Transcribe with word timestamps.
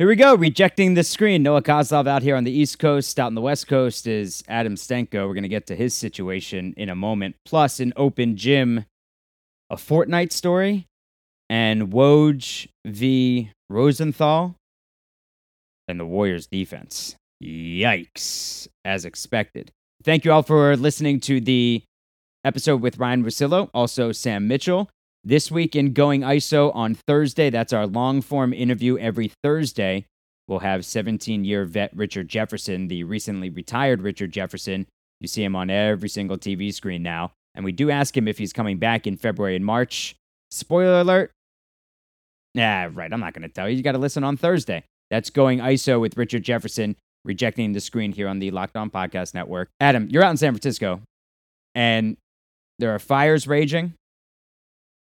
Here 0.00 0.08
we 0.08 0.16
go, 0.16 0.34
rejecting 0.34 0.94
the 0.94 1.04
screen. 1.04 1.44
Noah 1.44 1.62
Coslov 1.62 2.08
out 2.08 2.24
here 2.24 2.34
on 2.34 2.42
the 2.42 2.50
East 2.50 2.80
Coast. 2.80 3.20
Out 3.20 3.26
on 3.26 3.36
the 3.36 3.40
West 3.40 3.68
Coast 3.68 4.08
is 4.08 4.42
Adam 4.48 4.74
Stanko. 4.74 5.28
We're 5.28 5.34
going 5.34 5.44
to 5.44 5.48
get 5.48 5.68
to 5.68 5.76
his 5.76 5.94
situation 5.94 6.74
in 6.76 6.88
a 6.88 6.96
moment. 6.96 7.36
Plus, 7.44 7.78
an 7.78 7.92
open 7.94 8.36
gym, 8.36 8.86
a 9.70 9.76
Fortnite 9.76 10.32
story, 10.32 10.88
and 11.48 11.92
Woj 11.92 12.66
v. 12.84 13.52
Rosenthal, 13.70 14.56
and 15.86 16.00
the 16.00 16.06
Warriors 16.06 16.48
defense. 16.48 17.14
Yikes, 17.40 18.66
as 18.84 19.04
expected. 19.04 19.70
Thank 20.02 20.24
you 20.24 20.32
all 20.32 20.42
for 20.42 20.76
listening 20.76 21.20
to 21.20 21.40
the 21.40 21.84
episode 22.44 22.80
with 22.80 22.98
Ryen 22.98 23.22
Russillo, 23.22 23.70
also 23.72 24.10
Sam 24.10 24.48
Mitchell. 24.48 24.90
This 25.26 25.50
week 25.50 25.74
in 25.74 25.94
Going 25.94 26.20
ISO 26.20 26.70
on 26.74 26.94
Thursday, 26.94 27.48
that's 27.48 27.72
our 27.72 27.86
long 27.86 28.20
form 28.20 28.52
interview 28.52 28.98
every 28.98 29.32
Thursday. 29.42 30.04
We'll 30.48 30.58
have 30.58 30.84
17 30.84 31.46
year 31.46 31.64
vet 31.64 31.96
Richard 31.96 32.28
Jefferson, 32.28 32.88
the 32.88 33.04
recently 33.04 33.48
retired 33.48 34.02
Richard 34.02 34.32
Jefferson. 34.32 34.86
You 35.20 35.28
see 35.28 35.42
him 35.42 35.56
on 35.56 35.70
every 35.70 36.10
single 36.10 36.36
TV 36.36 36.74
screen 36.74 37.02
now. 37.02 37.32
And 37.54 37.64
we 37.64 37.72
do 37.72 37.90
ask 37.90 38.14
him 38.14 38.28
if 38.28 38.36
he's 38.36 38.52
coming 38.52 38.76
back 38.76 39.06
in 39.06 39.16
February 39.16 39.56
and 39.56 39.64
March. 39.64 40.14
Spoiler 40.50 41.00
alert. 41.00 41.30
Yeah, 42.52 42.90
right. 42.92 43.10
I'm 43.10 43.20
not 43.20 43.32
going 43.32 43.48
to 43.48 43.48
tell 43.48 43.66
you. 43.66 43.78
You 43.78 43.82
got 43.82 43.92
to 43.92 43.98
listen 43.98 44.24
on 44.24 44.36
Thursday. 44.36 44.84
That's 45.10 45.30
Going 45.30 45.60
ISO 45.60 45.98
with 46.00 46.18
Richard 46.18 46.42
Jefferson, 46.42 46.96
rejecting 47.24 47.72
the 47.72 47.80
screen 47.80 48.12
here 48.12 48.28
on 48.28 48.40
the 48.40 48.50
Locked 48.50 48.76
On 48.76 48.90
Podcast 48.90 49.32
Network. 49.32 49.70
Adam, 49.80 50.06
you're 50.10 50.22
out 50.22 50.32
in 50.32 50.36
San 50.36 50.52
Francisco, 50.52 51.00
and 51.74 52.18
there 52.78 52.94
are 52.94 52.98
fires 52.98 53.46
raging 53.48 53.94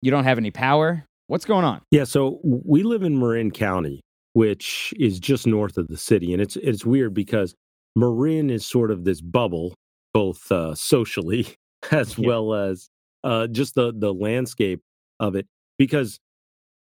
you 0.02 0.10
don't 0.10 0.24
have 0.24 0.38
any 0.38 0.50
power. 0.50 1.04
What's 1.26 1.44
going 1.44 1.64
on? 1.64 1.80
Yeah, 1.90 2.04
so 2.04 2.40
we 2.42 2.82
live 2.82 3.02
in 3.02 3.18
Marin 3.18 3.50
County, 3.50 4.00
which 4.32 4.92
is 4.98 5.20
just 5.20 5.46
north 5.46 5.78
of 5.78 5.86
the 5.88 5.96
city, 5.96 6.32
and 6.32 6.42
it's 6.42 6.56
it's 6.56 6.84
weird 6.84 7.14
because 7.14 7.54
Marin 7.94 8.50
is 8.50 8.66
sort 8.66 8.90
of 8.90 9.04
this 9.04 9.20
bubble, 9.20 9.74
both 10.12 10.50
uh, 10.50 10.74
socially 10.74 11.54
as 11.92 12.18
yeah. 12.18 12.26
well 12.26 12.54
as 12.54 12.88
uh, 13.22 13.46
just 13.46 13.74
the 13.74 13.92
the 13.96 14.12
landscape 14.12 14.80
of 15.20 15.36
it, 15.36 15.46
because 15.78 16.18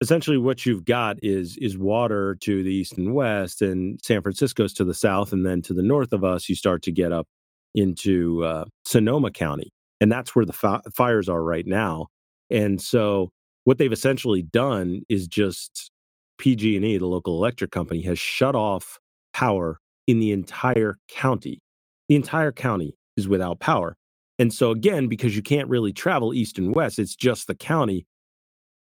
essentially 0.01 0.37
what 0.37 0.65
you've 0.65 0.85
got 0.85 1.17
is 1.21 1.57
is 1.57 1.77
water 1.77 2.37
to 2.41 2.63
the 2.63 2.73
east 2.73 2.97
and 2.97 3.13
west, 3.13 3.61
and 3.61 3.99
San 4.03 4.21
Francisco's 4.21 4.73
to 4.73 4.85
the 4.85 4.93
south, 4.93 5.33
and 5.33 5.45
then 5.45 5.61
to 5.63 5.73
the 5.73 5.83
north 5.83 6.13
of 6.13 6.23
us, 6.23 6.47
you 6.47 6.55
start 6.55 6.81
to 6.83 6.91
get 6.91 7.11
up 7.11 7.27
into 7.75 8.43
uh, 8.43 8.65
Sonoma 8.85 9.31
County, 9.31 9.69
and 9.99 10.11
that's 10.11 10.35
where 10.35 10.45
the 10.45 10.53
fi- 10.53 10.81
fires 10.95 11.27
are 11.27 11.43
right 11.43 11.67
now. 11.67 12.07
And 12.49 12.81
so 12.81 13.31
what 13.63 13.77
they've 13.77 13.91
essentially 13.91 14.41
done 14.41 15.01
is 15.09 15.27
just 15.27 15.91
PG&E, 16.37 16.97
the 16.97 17.05
local 17.05 17.37
electric 17.37 17.71
company, 17.71 18.01
has 18.03 18.17
shut 18.17 18.55
off 18.55 18.99
power 19.33 19.79
in 20.07 20.19
the 20.19 20.31
entire 20.31 20.97
county. 21.07 21.59
The 22.07 22.15
entire 22.15 22.51
county 22.51 22.95
is 23.17 23.27
without 23.27 23.59
power. 23.59 23.95
And 24.39 24.53
so 24.53 24.71
again, 24.71 25.07
because 25.07 25.35
you 25.35 25.43
can't 25.43 25.69
really 25.69 25.93
travel 25.93 26.33
east 26.33 26.57
and 26.57 26.73
west, 26.73 26.97
it's 26.97 27.15
just 27.15 27.47
the 27.47 27.55
county. 27.55 28.07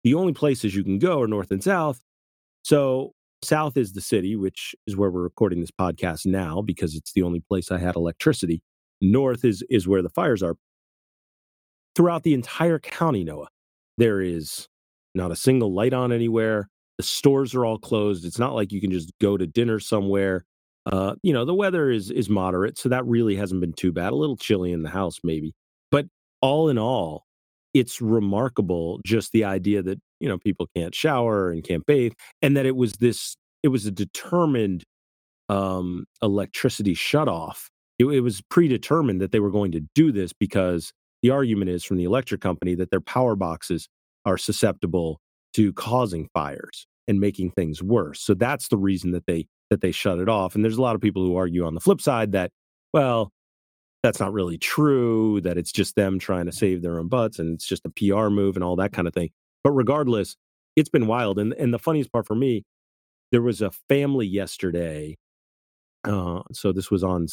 The 0.03 0.13
only 0.13 0.33
places 0.33 0.75
you 0.75 0.83
can 0.83 0.99
go 0.99 1.21
are 1.21 1.27
north 1.27 1.51
and 1.51 1.63
south. 1.63 1.99
So 2.63 3.13
south 3.43 3.75
is 3.75 3.93
the 3.93 4.01
city, 4.01 4.35
which 4.35 4.75
is 4.85 4.95
where 4.95 5.09
we're 5.09 5.21
recording 5.21 5.59
this 5.59 5.71
podcast 5.71 6.25
now 6.25 6.61
because 6.61 6.95
it's 6.95 7.13
the 7.13 7.23
only 7.23 7.39
place 7.39 7.71
I 7.71 7.79
had 7.79 7.95
electricity. 7.95 8.61
North 9.01 9.43
is 9.43 9.63
is 9.69 9.87
where 9.87 10.01
the 10.01 10.09
fires 10.09 10.41
are. 10.41 10.55
Throughout 11.95 12.23
the 12.23 12.35
entire 12.35 12.79
county, 12.79 13.23
Noah, 13.23 13.47
there 13.97 14.21
is 14.21 14.67
not 15.15 15.31
a 15.31 15.35
single 15.35 15.73
light 15.73 15.93
on 15.93 16.11
anywhere. 16.11 16.69
The 16.97 17.03
stores 17.03 17.53
are 17.53 17.65
all 17.65 17.77
closed. 17.77 18.25
It's 18.25 18.39
not 18.39 18.55
like 18.55 18.71
you 18.71 18.81
can 18.81 18.91
just 18.91 19.11
go 19.21 19.37
to 19.37 19.45
dinner 19.45 19.79
somewhere. 19.79 20.45
Uh, 20.85 21.15
you 21.21 21.33
know, 21.33 21.45
the 21.45 21.53
weather 21.53 21.89
is 21.89 22.09
is 22.09 22.29
moderate, 22.29 22.77
so 22.77 22.89
that 22.89 23.05
really 23.05 23.35
hasn't 23.35 23.61
been 23.61 23.73
too 23.73 23.91
bad. 23.91 24.13
A 24.13 24.15
little 24.15 24.37
chilly 24.37 24.71
in 24.71 24.83
the 24.83 24.89
house, 24.89 25.19
maybe. 25.23 25.53
But 25.91 26.07
all 26.41 26.69
in 26.69 26.77
all, 26.77 27.25
it's 27.73 28.01
remarkable 28.01 28.99
just 29.05 29.31
the 29.31 29.43
idea 29.43 29.81
that, 29.83 29.99
you 30.19 30.29
know, 30.29 30.37
people 30.37 30.67
can't 30.75 30.95
shower 30.95 31.51
and 31.51 31.63
can't 31.63 31.85
bathe, 31.85 32.13
and 32.41 32.55
that 32.55 32.65
it 32.65 32.75
was 32.75 32.93
this 32.93 33.35
it 33.63 33.67
was 33.67 33.85
a 33.85 33.91
determined 33.91 34.83
um 35.49 36.05
electricity 36.21 36.95
shutoff. 36.95 37.67
It, 37.99 38.05
it 38.05 38.21
was 38.21 38.41
predetermined 38.49 39.21
that 39.21 39.31
they 39.31 39.39
were 39.39 39.51
going 39.51 39.71
to 39.73 39.81
do 39.93 40.11
this 40.11 40.31
because 40.33 40.93
the 41.21 41.31
argument 41.31 41.69
is 41.69 41.83
from 41.83 41.97
the 41.97 42.03
electric 42.05 42.41
company 42.41 42.75
that 42.75 42.91
their 42.91 43.01
power 43.01 43.35
boxes 43.35 43.89
are 44.27 44.37
susceptible 44.37 45.19
to 45.53 45.73
causing 45.73 46.27
fires 46.33 46.85
and 47.07 47.19
making 47.19 47.51
things 47.51 47.81
worse. 47.81 48.19
So 48.21 48.33
that's 48.33 48.67
the 48.67 48.77
reason 48.77 49.11
that 49.11 49.25
they 49.25 49.47
that 49.69 49.81
they 49.81 49.91
shut 49.91 50.19
it 50.19 50.29
off. 50.29 50.55
And 50.55 50.63
there's 50.63 50.77
a 50.77 50.81
lot 50.81 50.95
of 50.95 51.01
people 51.01 51.23
who 51.23 51.35
argue 51.35 51.65
on 51.65 51.73
the 51.73 51.79
flip 51.79 52.01
side 52.01 52.33
that 52.33 52.51
well, 52.93 53.31
that's 54.03 54.19
not 54.19 54.33
really 54.33 54.57
true, 54.57 55.41
that 55.41 55.57
it's 55.57 55.71
just 55.71 55.95
them 55.95 56.19
trying 56.19 56.45
to 56.45 56.51
save 56.51 56.81
their 56.81 56.99
own 56.99 57.07
butts 57.07 57.39
and 57.39 57.55
it's 57.55 57.67
just 57.67 57.85
a 57.85 57.89
PR 57.89 58.29
move 58.29 58.55
and 58.55 58.63
all 58.63 58.75
that 58.75 58.93
kind 58.93 59.07
of 59.07 59.13
thing. 59.13 59.29
But 59.63 59.71
regardless, 59.71 60.35
it's 60.75 60.89
been 60.89 61.07
wild. 61.07 61.39
And 61.39 61.53
and 61.53 61.73
the 61.73 61.79
funniest 61.79 62.11
part 62.11 62.27
for 62.27 62.35
me, 62.35 62.63
there 63.31 63.41
was 63.41 63.61
a 63.61 63.71
family 63.89 64.27
yesterday 64.27 65.15
uh, 66.07 66.41
so 66.53 66.71
this 66.71 66.89
was 66.89 67.03
on, 67.03 67.27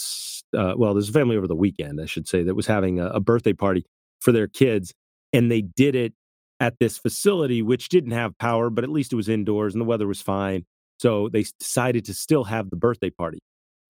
uh, 0.56 0.74
well, 0.76 0.94
there's 0.94 1.08
a 1.08 1.12
family 1.12 1.36
over 1.36 1.46
the 1.46 1.54
weekend, 1.54 2.00
I 2.00 2.06
should 2.06 2.26
say, 2.26 2.42
that 2.42 2.54
was 2.54 2.66
having 2.66 2.98
a, 2.98 3.06
a 3.08 3.20
birthday 3.20 3.52
party 3.52 3.84
for 4.20 4.32
their 4.32 4.48
kids. 4.48 4.92
And 5.32 5.50
they 5.50 5.62
did 5.62 5.94
it 5.94 6.14
at 6.64 6.78
this 6.80 6.96
facility, 6.96 7.60
which 7.60 7.90
didn't 7.90 8.12
have 8.12 8.38
power, 8.38 8.70
but 8.70 8.84
at 8.84 8.90
least 8.90 9.12
it 9.12 9.16
was 9.16 9.28
indoors 9.28 9.74
and 9.74 9.82
the 9.82 9.84
weather 9.84 10.06
was 10.06 10.22
fine. 10.22 10.64
So 10.98 11.28
they 11.28 11.44
decided 11.60 12.06
to 12.06 12.14
still 12.14 12.44
have 12.44 12.70
the 12.70 12.76
birthday 12.76 13.10
party. 13.10 13.40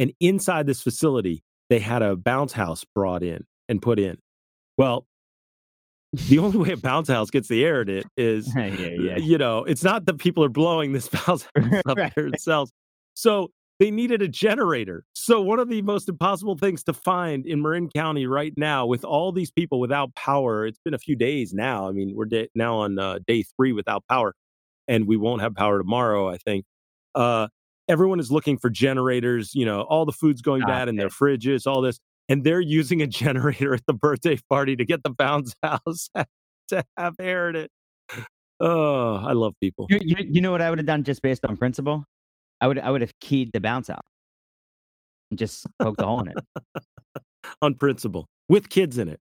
And 0.01 0.13
inside 0.19 0.67
this 0.67 0.83
facility, 0.83 1.45
they 1.71 1.79
had 1.79 2.03
a 2.03 2.17
bounce 2.17 2.53
house 2.53 2.85
brought 2.93 3.23
in 3.23 3.45
and 3.69 3.81
put 3.81 4.01
in. 4.01 4.19
Well, 4.77 5.07
the 6.13 6.41
only 6.41 6.59
way 6.59 6.73
a 6.73 6.77
bounce 6.77 7.07
house 7.07 7.31
gets 7.31 7.47
the 7.47 7.65
air 7.65 7.83
in 7.83 7.91
it 7.91 8.07
is, 8.17 8.53
yeah, 8.57 8.67
yeah. 8.67 9.17
you 9.19 9.39
know, 9.39 9.63
it's 9.63 9.85
not 9.85 10.07
that 10.07 10.19
people 10.19 10.43
are 10.43 10.49
blowing 10.49 10.93
this 10.93 11.09
bounce 11.27 11.47
house 11.57 11.83
up 11.87 11.97
right. 11.97 12.13
there 12.17 12.25
themselves. 12.25 12.73
So 13.15 13.53
they 13.81 13.91
needed 13.91 14.23
a 14.23 14.29
generator. 14.29 15.05
So, 15.15 15.41
one 15.41 15.59
of 15.59 15.69
the 15.69 15.83
most 15.83 16.09
impossible 16.09 16.57
things 16.57 16.85
to 16.85 16.93
find 16.93 17.45
in 17.47 17.61
Marin 17.63 17.89
County 17.89 18.27
right 18.27 18.53
now, 18.57 18.87
with 18.87 19.05
all 19.05 19.33
these 19.33 19.51
people 19.51 19.81
without 19.81 20.15
power, 20.15 20.67
it's 20.67 20.79
been 20.85 20.95
a 20.95 20.99
few 20.99 21.17
days 21.17 21.53
now. 21.53 21.89
I 21.89 21.93
mean, 21.93 22.15
we're 22.15 22.27
de- 22.27 22.49
now 22.55 22.77
on 22.77 22.99
uh, 22.99 23.19
day 23.27 23.45
three 23.57 23.73
without 23.73 24.05
power, 24.09 24.35
and 24.87 25.07
we 25.07 25.17
won't 25.17 25.43
have 25.43 25.55
power 25.55 25.79
tomorrow, 25.79 26.29
I 26.29 26.39
think. 26.39 26.65
Uh, 27.15 27.49
everyone 27.89 28.21
is 28.21 28.31
looking 28.31 28.59
for 28.59 28.71
generators. 28.71 29.55
You 29.55 29.67
know, 29.67 29.83
all 29.83 30.05
the 30.05 30.13
food's 30.13 30.43
going 30.43 30.63
ah, 30.63 30.69
bad 30.69 30.89
in 30.89 30.97
their 30.97 31.09
fridges, 31.09 31.67
all 31.67 31.81
this. 31.81 31.99
And 32.29 32.45
they're 32.45 32.61
using 32.61 33.03
a 33.03 33.07
generator 33.09 33.75
at 33.75 33.83
the 33.87 33.93
birthday 33.95 34.39
party 34.49 34.77
to 34.77 34.85
get 34.85 35.03
the 35.03 35.11
bounce 35.11 35.55
house 35.63 36.09
to 36.69 36.85
have 36.97 37.15
air 37.21 37.51
in 37.51 37.57
it. 37.57 37.71
Oh, 38.61 39.17
I 39.17 39.33
love 39.33 39.55
people. 39.61 39.87
You, 39.91 39.99
you, 40.01 40.17
you 40.19 40.41
know 40.41 40.53
what 40.53 40.63
I 40.63 40.71
would 40.71 40.79
have 40.79 40.87
done 40.87 41.03
just 41.03 41.23
based 41.23 41.45
on 41.45 41.57
principle? 41.57 42.05
I 42.65 42.67
would 42.67 42.79
I 42.79 42.91
would 42.91 43.03
have 43.03 43.13
keyed 43.21 43.51
the 43.53 43.61
bounce 43.61 43.91
out 43.91 44.07
and 45.31 45.39
just 45.39 45.67
poked 45.79 46.01
a 46.01 46.07
hole 46.07 46.21
in 46.21 46.29
it. 46.29 46.83
On 47.63 47.75
principle. 47.75 48.27
With 48.49 48.71
kids 48.71 48.97
in 48.97 49.07
it. 49.07 49.21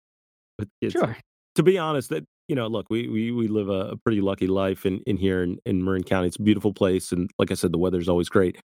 With 0.57 0.69
kids. 0.81 0.93
Sure. 0.93 1.17
To 1.55 1.63
be 1.63 1.77
honest, 1.77 2.09
that 2.11 2.23
you 2.47 2.55
know, 2.55 2.67
look, 2.67 2.85
we 2.89 3.09
we, 3.09 3.31
we 3.31 3.49
live 3.49 3.67
a, 3.67 3.89
a 3.89 3.97
pretty 3.97 4.21
lucky 4.21 4.47
life 4.47 4.85
in, 4.85 5.01
in 5.05 5.17
here 5.17 5.43
in, 5.43 5.57
in 5.65 5.83
Marin 5.83 6.03
County. 6.03 6.29
It's 6.29 6.37
a 6.37 6.41
beautiful 6.41 6.71
place 6.71 7.11
and 7.11 7.29
like 7.37 7.51
I 7.51 7.55
said, 7.55 7.73
the 7.73 7.77
weather's 7.77 8.07
always 8.07 8.29
great. 8.29 8.61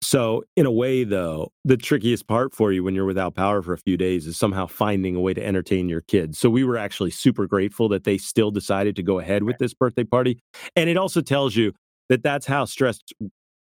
So, 0.00 0.44
in 0.56 0.66
a 0.66 0.70
way, 0.70 1.02
though, 1.02 1.50
the 1.64 1.76
trickiest 1.76 2.28
part 2.28 2.54
for 2.54 2.72
you 2.72 2.84
when 2.84 2.94
you're 2.94 3.04
without 3.04 3.34
power 3.34 3.62
for 3.62 3.72
a 3.72 3.78
few 3.78 3.96
days 3.96 4.28
is 4.28 4.36
somehow 4.36 4.66
finding 4.66 5.16
a 5.16 5.20
way 5.20 5.34
to 5.34 5.44
entertain 5.44 5.88
your 5.88 6.02
kids. 6.02 6.38
So, 6.38 6.50
we 6.50 6.64
were 6.64 6.76
actually 6.76 7.10
super 7.10 7.46
grateful 7.46 7.88
that 7.90 8.02
they 8.02 8.18
still 8.18 8.50
decided 8.50 8.94
to 8.96 9.02
go 9.02 9.18
ahead 9.20 9.44
with 9.44 9.58
this 9.58 9.74
birthday 9.74 10.04
party. 10.04 10.40
And 10.74 10.88
it 10.90 10.96
also 10.96 11.20
tells 11.20 11.54
you 11.54 11.72
that 12.08 12.22
that's 12.22 12.46
how 12.46 12.64
stressed 12.64 13.14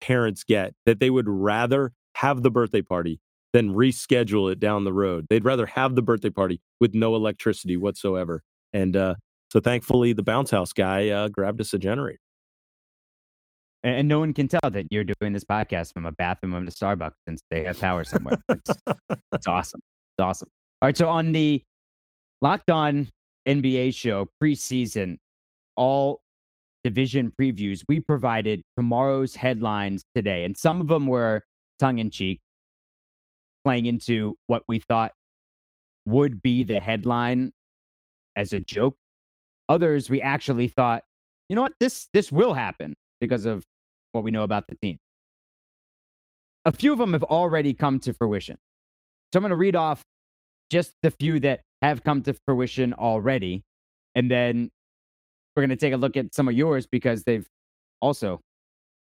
parents 0.00 0.44
get 0.44 0.74
that 0.86 1.00
they 1.00 1.10
would 1.10 1.28
rather 1.28 1.92
have 2.16 2.42
the 2.42 2.50
birthday 2.50 2.82
party 2.82 3.20
than 3.52 3.74
reschedule 3.74 4.50
it 4.50 4.60
down 4.60 4.84
the 4.84 4.92
road. 4.92 5.26
They'd 5.28 5.44
rather 5.44 5.66
have 5.66 5.94
the 5.96 6.02
birthday 6.02 6.30
party 6.30 6.60
with 6.80 6.94
no 6.94 7.16
electricity 7.16 7.76
whatsoever. 7.76 8.42
And 8.72 8.96
uh, 8.96 9.14
so 9.50 9.60
thankfully, 9.60 10.12
the 10.12 10.22
bounce 10.22 10.50
house 10.50 10.72
guy 10.72 11.08
uh, 11.08 11.28
grabbed 11.28 11.60
us 11.60 11.74
a 11.74 11.78
generator. 11.78 12.20
And 13.82 14.08
no 14.08 14.18
one 14.18 14.34
can 14.34 14.46
tell 14.46 14.70
that 14.70 14.86
you're 14.90 15.04
doing 15.04 15.32
this 15.32 15.44
podcast 15.44 15.94
from 15.94 16.04
a 16.04 16.12
bathroom 16.12 16.54
a 16.54 16.60
Starbucks 16.70 17.14
since 17.26 17.40
they 17.50 17.64
have 17.64 17.80
power 17.80 18.04
somewhere. 18.04 18.36
It's, 18.50 18.70
it's 19.32 19.46
awesome. 19.46 19.80
It's 20.18 20.22
awesome. 20.22 20.48
All 20.82 20.86
right. 20.86 20.96
So 20.96 21.08
on 21.08 21.32
the 21.32 21.62
Locked 22.42 22.70
On 22.70 23.08
NBA 23.48 23.94
show 23.94 24.28
preseason, 24.42 25.16
all 25.76 26.20
division 26.84 27.32
previews, 27.40 27.82
we 27.88 28.00
provided 28.00 28.62
tomorrow's 28.76 29.36
headlines 29.36 30.04
today. 30.14 30.44
And 30.44 30.56
some 30.56 30.80
of 30.80 30.88
them 30.88 31.06
were 31.06 31.42
tongue 31.78 31.98
in 31.98 32.10
cheek, 32.10 32.40
playing 33.64 33.86
into 33.86 34.36
what 34.46 34.64
we 34.68 34.78
thought 34.80 35.12
would 36.06 36.42
be 36.42 36.64
the 36.64 36.80
headline 36.80 37.52
as 38.36 38.52
a 38.52 38.60
joke. 38.60 38.96
Others 39.68 40.10
we 40.10 40.22
actually 40.22 40.68
thought, 40.68 41.04
you 41.48 41.56
know 41.56 41.62
what, 41.62 41.74
this 41.80 42.08
this 42.14 42.32
will 42.32 42.54
happen 42.54 42.94
because 43.20 43.46
of 43.46 43.64
what 44.12 44.24
we 44.24 44.30
know 44.30 44.42
about 44.44 44.64
the 44.68 44.76
team. 44.82 44.98
a 46.64 46.72
few 46.72 46.92
of 46.92 46.98
them 46.98 47.12
have 47.12 47.24
already 47.24 47.74
come 47.74 47.98
to 48.00 48.12
fruition. 48.12 48.56
So 49.32 49.38
I'm 49.38 49.42
going 49.42 49.50
to 49.50 49.56
read 49.56 49.76
off 49.76 50.02
just 50.70 50.92
the 51.02 51.10
few 51.10 51.40
that 51.40 51.62
have 51.82 52.04
come 52.04 52.22
to 52.22 52.34
fruition 52.46 52.94
already. 52.94 53.64
And 54.14 54.30
then 54.30 54.70
we're 55.54 55.62
going 55.62 55.70
to 55.70 55.76
take 55.76 55.92
a 55.92 55.96
look 55.96 56.16
at 56.16 56.34
some 56.34 56.48
of 56.48 56.54
yours 56.54 56.86
because 56.86 57.24
they've 57.24 57.46
also 58.00 58.40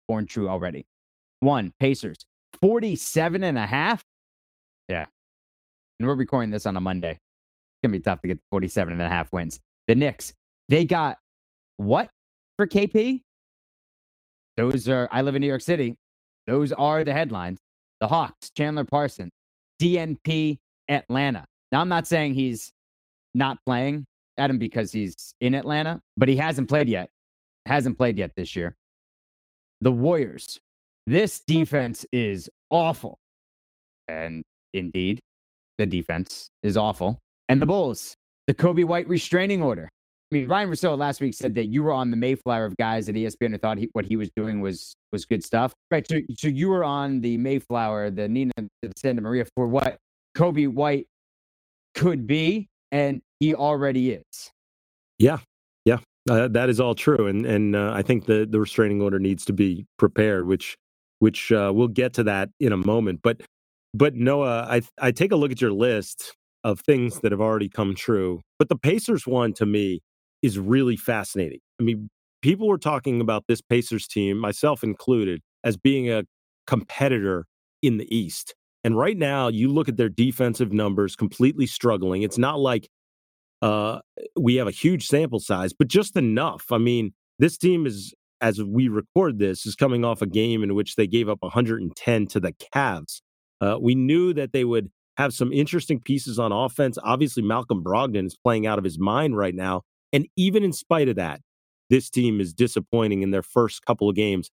born 0.08 0.26
true 0.26 0.48
already. 0.48 0.86
One, 1.40 1.72
Pacers, 1.80 2.18
47 2.60 3.44
and 3.44 3.58
a 3.58 3.66
half. 3.66 4.02
Yeah. 4.88 5.06
And 5.98 6.08
we're 6.08 6.14
recording 6.14 6.50
this 6.50 6.66
on 6.66 6.76
a 6.76 6.80
Monday. 6.80 7.12
It's 7.12 7.20
going 7.82 7.92
to 7.92 7.98
be 7.98 8.02
tough 8.02 8.20
to 8.22 8.28
get 8.28 8.40
47 8.50 8.92
and 8.92 9.02
a 9.02 9.08
half 9.08 9.32
wins. 9.32 9.60
The 9.88 9.94
Knicks, 9.94 10.32
they 10.68 10.84
got 10.84 11.18
what 11.76 12.10
for 12.56 12.66
KP? 12.66 13.22
Those 14.56 14.88
are, 14.88 15.08
I 15.10 15.22
live 15.22 15.34
in 15.34 15.40
New 15.40 15.48
York 15.48 15.62
City. 15.62 15.96
Those 16.46 16.72
are 16.72 17.04
the 17.04 17.12
headlines. 17.12 17.60
The 18.00 18.08
Hawks, 18.08 18.50
Chandler 18.56 18.84
Parsons, 18.84 19.32
DNP 19.80 20.58
Atlanta. 20.88 21.44
Now, 21.72 21.80
I'm 21.80 21.88
not 21.88 22.06
saying 22.06 22.34
he's 22.34 22.72
not 23.34 23.58
playing 23.66 24.06
Adam 24.38 24.58
because 24.58 24.92
he's 24.92 25.34
in 25.40 25.54
Atlanta, 25.54 26.00
but 26.16 26.28
he 26.28 26.36
hasn't 26.36 26.68
played 26.68 26.88
yet. 26.88 27.10
Hasn't 27.66 27.96
played 27.96 28.18
yet 28.18 28.32
this 28.36 28.54
year. 28.56 28.76
The 29.80 29.92
Warriors. 29.92 30.58
This 31.06 31.40
defense 31.40 32.06
is 32.12 32.48
awful. 32.70 33.18
And 34.08 34.42
indeed, 34.72 35.20
the 35.78 35.86
defense 35.86 36.48
is 36.62 36.76
awful. 36.76 37.18
And 37.48 37.60
the 37.60 37.66
Bulls, 37.66 38.14
the 38.46 38.54
Coby 38.54 38.84
White 38.84 39.08
restraining 39.08 39.62
order. 39.62 39.88
I 40.32 40.34
mean, 40.34 40.48
Ryen 40.48 40.68
Russillo 40.68 40.96
last 40.96 41.20
week 41.20 41.34
said 41.34 41.54
that 41.54 41.66
you 41.66 41.82
were 41.82 41.92
on 41.92 42.10
the 42.10 42.16
Mayflower 42.16 42.64
of 42.64 42.76
guys 42.76 43.08
at 43.08 43.14
ESPN 43.14 43.50
who 43.50 43.58
thought 43.58 43.78
he, 43.78 43.88
what 43.92 44.04
he 44.04 44.16
was 44.16 44.30
doing 44.34 44.60
was 44.60 44.94
was 45.12 45.26
good 45.26 45.44
stuff. 45.44 45.72
Right. 45.90 46.06
So, 46.08 46.20
so 46.36 46.48
you 46.48 46.70
were 46.70 46.82
on 46.82 47.20
the 47.20 47.36
Mayflower, 47.36 48.10
the 48.10 48.28
Nina 48.28 48.52
the 48.56 48.92
Santa 48.96 49.20
Maria 49.20 49.44
for 49.54 49.68
what 49.68 49.98
Coby 50.36 50.66
White 50.66 51.06
could 51.94 52.26
be, 52.26 52.68
and 52.94 53.22
he 53.40 53.54
already 53.54 54.12
is. 54.12 54.46
Yeah, 55.18 55.40
yeah, 55.86 56.00
uh, 56.30 56.48
that 56.50 56.70
is 56.70 56.80
all 56.80 56.96
true, 56.96 57.28
and 57.28 57.46
and 57.46 57.76
uh, 57.76 57.92
I 57.94 58.02
think 58.02 58.26
the 58.26 58.46
the 58.50 58.60
restraining 58.60 59.02
order 59.02 59.20
needs 59.20 59.46
to 59.46 59.54
be 59.54 59.86
prepared, 59.98 60.46
which 60.48 60.76
which 61.20 61.52
uh, 61.52 61.72
we'll 61.74 61.88
get 61.88 62.14
to 62.16 62.24
that 62.24 62.50
in 62.60 62.74
a 62.74 62.78
moment. 62.78 63.22
But 63.24 63.42
but 63.94 64.14
Noah, 64.16 64.68
I 64.70 64.82
I 65.00 65.12
take 65.12 65.32
a 65.32 65.36
look 65.36 65.52
at 65.52 65.62
your 65.62 65.72
list 65.72 66.36
of 66.64 66.80
things 66.82 67.20
that 67.22 67.32
have 67.32 67.42
already 67.42 67.70
come 67.70 67.96
true, 67.96 68.42
but 68.60 68.68
the 68.70 68.76
Pacers 68.76 69.26
one 69.26 69.54
to 69.54 69.66
me 69.66 70.02
is 70.42 70.60
really 70.60 70.98
fascinating. 70.98 71.60
I 71.80 71.84
mean, 71.84 72.10
people 72.42 72.68
were 72.68 72.78
talking 72.78 73.22
about 73.22 73.46
this 73.48 73.62
Pacers 73.62 74.08
team, 74.08 74.38
myself 74.38 74.84
included, 74.84 75.42
as 75.64 75.78
being 75.78 76.12
a 76.12 76.24
competitor 76.68 77.46
in 77.82 77.98
the 77.98 78.14
East. 78.16 78.54
And 78.84 78.96
right 78.96 79.16
now, 79.16 79.48
you 79.48 79.68
look 79.68 79.88
at 79.88 79.96
their 79.96 80.10
defensive 80.10 80.72
numbers 80.72 81.16
completely 81.16 81.66
struggling. 81.66 82.22
It's 82.22 82.38
not 82.38 82.60
like 82.60 82.88
uh, 83.62 84.00
we 84.38 84.56
have 84.56 84.68
a 84.68 84.72
huge 84.72 85.06
sample 85.06 85.40
size, 85.40 85.72
but 85.72 85.88
just 85.88 86.16
enough. 86.16 86.66
I 86.70 86.76
mean, 86.76 87.14
this 87.38 87.56
team 87.56 87.86
is, 87.86 88.14
as 88.42 88.62
we 88.62 88.88
record 88.88 89.38
this, 89.38 89.64
is 89.64 89.74
coming 89.74 90.04
off 90.04 90.20
a 90.20 90.26
game 90.26 90.62
in 90.62 90.74
which 90.74 90.96
they 90.96 91.06
gave 91.06 91.30
up 91.30 91.38
110 91.40 92.26
to 92.26 92.40
the 92.40 92.52
Cavs. 92.52 93.22
Uh, 93.62 93.78
we 93.80 93.94
knew 93.94 94.34
that 94.34 94.52
they 94.52 94.64
would 94.64 94.90
have 95.16 95.32
some 95.32 95.52
interesting 95.52 95.98
pieces 96.00 96.38
on 96.38 96.52
offense. 96.52 96.98
Obviously, 97.02 97.42
Malcolm 97.42 97.82
Brogdon 97.82 98.26
is 98.26 98.36
playing 98.36 98.66
out 98.66 98.78
of 98.78 98.84
his 98.84 98.98
mind 98.98 99.36
right 99.36 99.54
now. 99.54 99.82
And 100.12 100.26
even 100.36 100.62
in 100.62 100.72
spite 100.72 101.08
of 101.08 101.16
that, 101.16 101.40
this 101.88 102.10
team 102.10 102.40
is 102.40 102.52
disappointing 102.52 103.22
in 103.22 103.30
their 103.30 103.42
first 103.42 103.84
couple 103.86 104.08
of 104.08 104.16
games. 104.16 104.50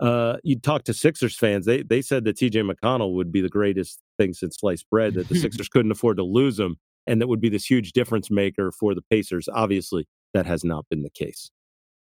Uh, 0.00 0.36
you 0.44 0.58
talk 0.58 0.84
to 0.84 0.94
Sixers 0.94 1.36
fans, 1.36 1.66
they 1.66 1.82
they 1.82 2.02
said 2.02 2.24
that 2.24 2.36
TJ 2.36 2.70
McConnell 2.70 3.14
would 3.14 3.32
be 3.32 3.40
the 3.40 3.48
greatest 3.48 4.00
thing 4.16 4.32
since 4.32 4.58
sliced 4.58 4.88
bread, 4.90 5.14
that 5.14 5.28
the 5.28 5.34
Sixers 5.40 5.68
couldn't 5.68 5.90
afford 5.90 6.16
to 6.18 6.22
lose 6.22 6.58
him, 6.58 6.76
and 7.06 7.20
that 7.20 7.26
would 7.26 7.40
be 7.40 7.48
this 7.48 7.68
huge 7.68 7.92
difference 7.92 8.30
maker 8.30 8.70
for 8.70 8.94
the 8.94 9.02
Pacers. 9.10 9.48
Obviously, 9.52 10.06
that 10.34 10.46
has 10.46 10.64
not 10.64 10.86
been 10.88 11.02
the 11.02 11.10
case. 11.10 11.50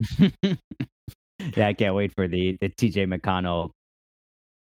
yeah, 1.55 1.67
I 1.67 1.73
can't 1.73 1.95
wait 1.95 2.13
for 2.15 2.27
the 2.27 2.57
the 2.61 2.69
TJ 2.69 3.13
McConnell 3.13 3.71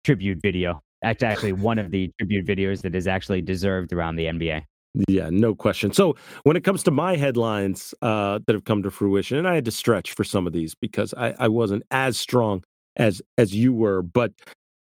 tribute 0.05 0.41
video. 0.41 0.81
That's 1.03 1.23
actually 1.23 1.53
one 1.53 1.79
of 1.79 1.91
the 1.91 2.11
tribute 2.19 2.47
videos 2.47 2.83
that 2.83 2.95
is 2.95 3.07
actually 3.07 3.43
deserved 3.43 3.93
around 3.93 4.17
the 4.17 4.27
NBA. 4.27 4.63
Yeah, 5.09 5.31
no 5.31 5.55
question. 5.55 5.93
So 5.93 6.17
when 6.45 6.57
it 6.57 6.65
comes 6.65 6.83
to 6.85 6.91
my 6.91 7.17
headlines 7.17 7.95
uh, 8.03 8.41
that 8.47 8.53
have 8.53 8.65
come 8.65 8.83
to 8.83 8.91
fruition, 8.91 9.39
and 9.39 9.49
I 9.49 9.55
had 9.55 9.65
to 9.65 9.71
stretch 9.71 10.13
for 10.13 10.23
some 10.23 10.47
of 10.47 10.53
these 10.53 10.75
because 10.75 11.15
I, 11.15 11.35
I 11.39 11.49
wasn't 11.49 11.83
as 11.91 12.19
strong 12.19 12.63
as 12.97 13.23
as 13.39 13.55
you 13.55 13.73
were. 13.73 14.03
But 14.03 14.33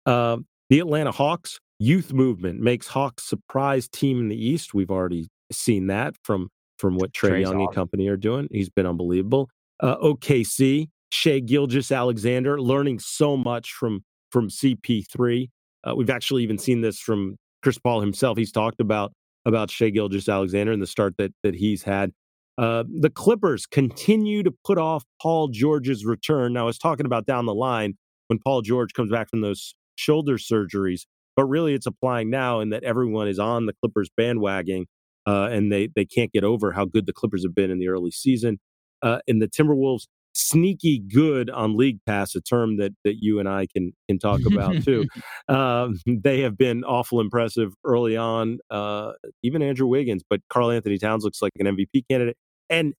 uh, 0.05 0.37
the 0.69 0.79
Atlanta 0.79 1.11
Hawks 1.11 1.59
youth 1.79 2.13
movement 2.13 2.59
makes 2.59 2.87
Hawks 2.87 3.23
surprise 3.23 3.87
team 3.87 4.19
in 4.19 4.29
the 4.29 4.35
East. 4.35 4.73
We've 4.73 4.91
already 4.91 5.27
seen 5.51 5.87
that 5.87 6.15
from 6.23 6.49
from 6.77 6.95
what 6.95 7.11
Trae 7.11 7.41
Young 7.41 7.61
and 7.61 7.73
company 7.73 8.07
are 8.07 8.17
doing. 8.17 8.47
He's 8.51 8.69
been 8.69 8.85
unbelievable. 8.85 9.49
Uh, 9.79 9.97
OKC 9.97 10.87
Shai 11.09 11.39
Gilgeous-Alexander 11.39 12.61
learning 12.61 12.99
so 12.99 13.37
much 13.37 13.71
from 13.73 14.03
from 14.31 14.49
CP3. 14.49 15.49
Uh, 15.83 15.95
we've 15.95 16.09
actually 16.09 16.43
even 16.43 16.57
seen 16.57 16.81
this 16.81 16.99
from 16.99 17.37
Chris 17.63 17.77
Paul 17.77 18.01
himself. 18.01 18.37
He's 18.37 18.51
talked 18.51 18.81
about 18.81 19.13
about 19.45 19.71
Shai 19.71 19.89
Gilgeous-Alexander 19.89 20.71
and 20.71 20.81
the 20.81 20.87
start 20.87 21.15
that 21.17 21.33
that 21.43 21.55
he's 21.55 21.83
had. 21.83 22.11
Uh, 22.57 22.83
the 22.89 23.09
Clippers 23.09 23.65
continue 23.65 24.43
to 24.43 24.51
put 24.65 24.77
off 24.77 25.03
Paul 25.21 25.49
George's 25.49 26.05
return. 26.05 26.53
Now, 26.53 26.63
I 26.63 26.65
was 26.65 26.79
talking 26.79 27.05
about 27.05 27.25
down 27.25 27.45
the 27.45 27.53
line 27.53 27.95
when 28.27 28.39
Paul 28.39 28.61
George 28.61 28.93
comes 28.93 29.11
back 29.11 29.29
from 29.29 29.41
those 29.41 29.75
shoulder 29.95 30.37
surgeries, 30.37 31.01
but 31.35 31.45
really 31.45 31.73
it's 31.73 31.85
applying 31.85 32.29
now 32.29 32.59
in 32.59 32.69
that 32.69 32.83
everyone 32.83 33.27
is 33.27 33.39
on 33.39 33.67
the 33.67 33.73
Clippers 33.73 34.09
bandwagon 34.15 34.85
uh, 35.27 35.49
and 35.51 35.71
they, 35.71 35.89
they 35.95 36.05
can't 36.05 36.31
get 36.31 36.43
over 36.43 36.71
how 36.71 36.85
good 36.85 37.05
the 37.05 37.13
Clippers 37.13 37.43
have 37.43 37.53
been 37.53 37.69
in 37.69 37.79
the 37.79 37.89
early 37.89 38.11
season. 38.11 38.59
Uh, 39.03 39.19
and 39.27 39.41
the 39.41 39.47
Timberwolves, 39.47 40.07
sneaky 40.33 40.99
good 40.99 41.49
on 41.49 41.75
League 41.75 41.99
Pass, 42.05 42.33
a 42.35 42.41
term 42.41 42.77
that, 42.77 42.93
that 43.03 43.15
you 43.19 43.39
and 43.39 43.49
I 43.49 43.67
can, 43.75 43.91
can 44.07 44.19
talk 44.19 44.41
about 44.45 44.83
too. 44.85 45.05
Um, 45.49 45.99
they 46.07 46.41
have 46.41 46.57
been 46.57 46.83
awful 46.83 47.19
impressive 47.19 47.73
early 47.83 48.15
on, 48.15 48.59
uh, 48.69 49.13
even 49.43 49.61
Andrew 49.61 49.87
Wiggins, 49.87 50.23
but 50.27 50.41
Karl-Anthony 50.49 50.97
Towns 50.97 51.23
looks 51.23 51.41
like 51.41 51.51
an 51.59 51.65
MVP 51.65 52.03
candidate. 52.09 52.37
And 52.69 52.93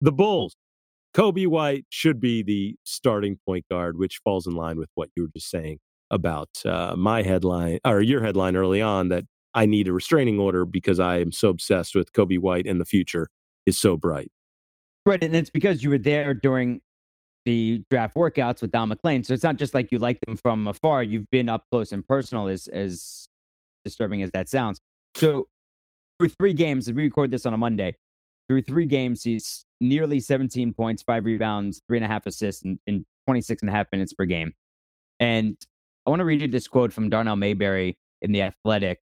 the 0.00 0.12
Bulls, 0.12 0.56
Coby 1.14 1.46
White 1.46 1.86
should 1.90 2.20
be 2.20 2.42
the 2.42 2.76
starting 2.84 3.38
point 3.46 3.66
guard, 3.70 3.98
which 3.98 4.20
falls 4.22 4.46
in 4.46 4.54
line 4.54 4.78
with 4.78 4.90
what 4.94 5.10
you 5.16 5.24
were 5.24 5.30
just 5.34 5.50
saying 5.50 5.78
about 6.10 6.48
uh, 6.64 6.94
my 6.96 7.22
headline 7.22 7.78
or 7.84 8.00
your 8.00 8.22
headline 8.22 8.56
early 8.56 8.80
on 8.80 9.08
that 9.08 9.24
I 9.54 9.66
need 9.66 9.88
a 9.88 9.92
restraining 9.92 10.38
order 10.38 10.64
because 10.64 11.00
I 11.00 11.18
am 11.18 11.32
so 11.32 11.48
obsessed 11.48 11.94
with 11.94 12.12
Coby 12.12 12.38
White 12.38 12.66
and 12.66 12.80
the 12.80 12.84
future 12.84 13.28
is 13.66 13.78
so 13.78 13.96
bright. 13.96 14.30
Right. 15.04 15.22
And 15.22 15.34
it's 15.34 15.50
because 15.50 15.82
you 15.82 15.90
were 15.90 15.98
there 15.98 16.34
during 16.34 16.80
the 17.44 17.82
draft 17.90 18.14
workouts 18.14 18.60
with 18.60 18.70
Don 18.70 18.90
MacLean. 18.90 19.24
So 19.24 19.32
it's 19.32 19.42
not 19.42 19.56
just 19.56 19.72
like 19.72 19.90
you 19.90 19.98
like 19.98 20.20
them 20.26 20.36
from 20.36 20.68
afar. 20.68 21.02
You've 21.02 21.30
been 21.30 21.48
up 21.48 21.64
close 21.70 21.92
and 21.92 22.06
personal, 22.06 22.48
as, 22.48 22.68
as 22.68 23.26
disturbing 23.84 24.22
as 24.22 24.30
that 24.32 24.48
sounds. 24.48 24.80
So 25.14 25.48
for 26.18 26.28
three 26.28 26.52
games, 26.52 26.88
we 26.88 27.04
record 27.04 27.30
this 27.30 27.46
on 27.46 27.54
a 27.54 27.56
Monday. 27.56 27.96
Through 28.48 28.62
three 28.62 28.86
games, 28.86 29.22
he's 29.22 29.66
nearly 29.80 30.20
17 30.20 30.72
points, 30.72 31.02
five 31.02 31.24
rebounds, 31.24 31.82
three 31.86 31.98
and 31.98 32.04
a 32.04 32.08
half 32.08 32.26
assists 32.26 32.62
in, 32.62 32.78
in 32.86 33.04
26 33.26 33.62
and 33.62 33.70
a 33.70 33.72
half 33.72 33.86
minutes 33.92 34.12
per 34.14 34.24
game. 34.24 34.52
And 35.20 35.56
I 36.06 36.10
want 36.10 36.20
to 36.20 36.24
read 36.24 36.40
you 36.40 36.48
this 36.48 36.66
quote 36.66 36.92
from 36.92 37.10
Darnell 37.10 37.36
Mayberry 37.36 37.98
in 38.22 38.32
The 38.32 38.42
Athletic 38.42 39.00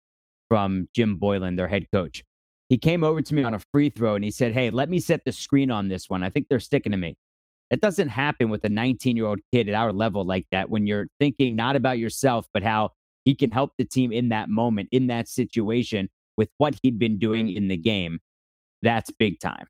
from 0.48 0.88
Jim 0.94 1.18
Boylen, 1.18 1.56
their 1.56 1.68
head 1.68 1.86
coach. 1.92 2.24
He 2.68 2.78
came 2.78 3.04
over 3.04 3.20
to 3.20 3.34
me 3.34 3.44
on 3.44 3.54
a 3.54 3.60
free 3.72 3.90
throw 3.90 4.14
and 4.14 4.24
he 4.24 4.30
said, 4.30 4.52
Hey, 4.52 4.70
let 4.70 4.88
me 4.88 4.98
set 4.98 5.24
the 5.24 5.32
screen 5.32 5.70
on 5.70 5.88
this 5.88 6.08
one. 6.08 6.22
I 6.22 6.30
think 6.30 6.48
they're 6.48 6.60
sticking 6.60 6.92
to 6.92 6.98
me. 6.98 7.16
That 7.70 7.80
doesn't 7.80 8.08
happen 8.08 8.48
with 8.48 8.64
a 8.64 8.68
19 8.68 9.16
year 9.16 9.26
old 9.26 9.40
kid 9.52 9.68
at 9.68 9.74
our 9.74 9.92
level 9.92 10.24
like 10.24 10.46
that 10.50 10.70
when 10.70 10.86
you're 10.86 11.08
thinking 11.18 11.56
not 11.56 11.76
about 11.76 11.98
yourself, 11.98 12.46
but 12.54 12.62
how 12.62 12.90
he 13.24 13.34
can 13.34 13.50
help 13.50 13.72
the 13.78 13.84
team 13.84 14.12
in 14.12 14.30
that 14.30 14.48
moment, 14.48 14.88
in 14.92 15.08
that 15.08 15.28
situation 15.28 16.08
with 16.36 16.48
what 16.58 16.78
he'd 16.82 16.98
been 16.98 17.18
doing 17.18 17.50
in 17.50 17.68
the 17.68 17.76
game. 17.76 18.20
That's 18.84 19.10
big 19.18 19.40
time. 19.40 19.66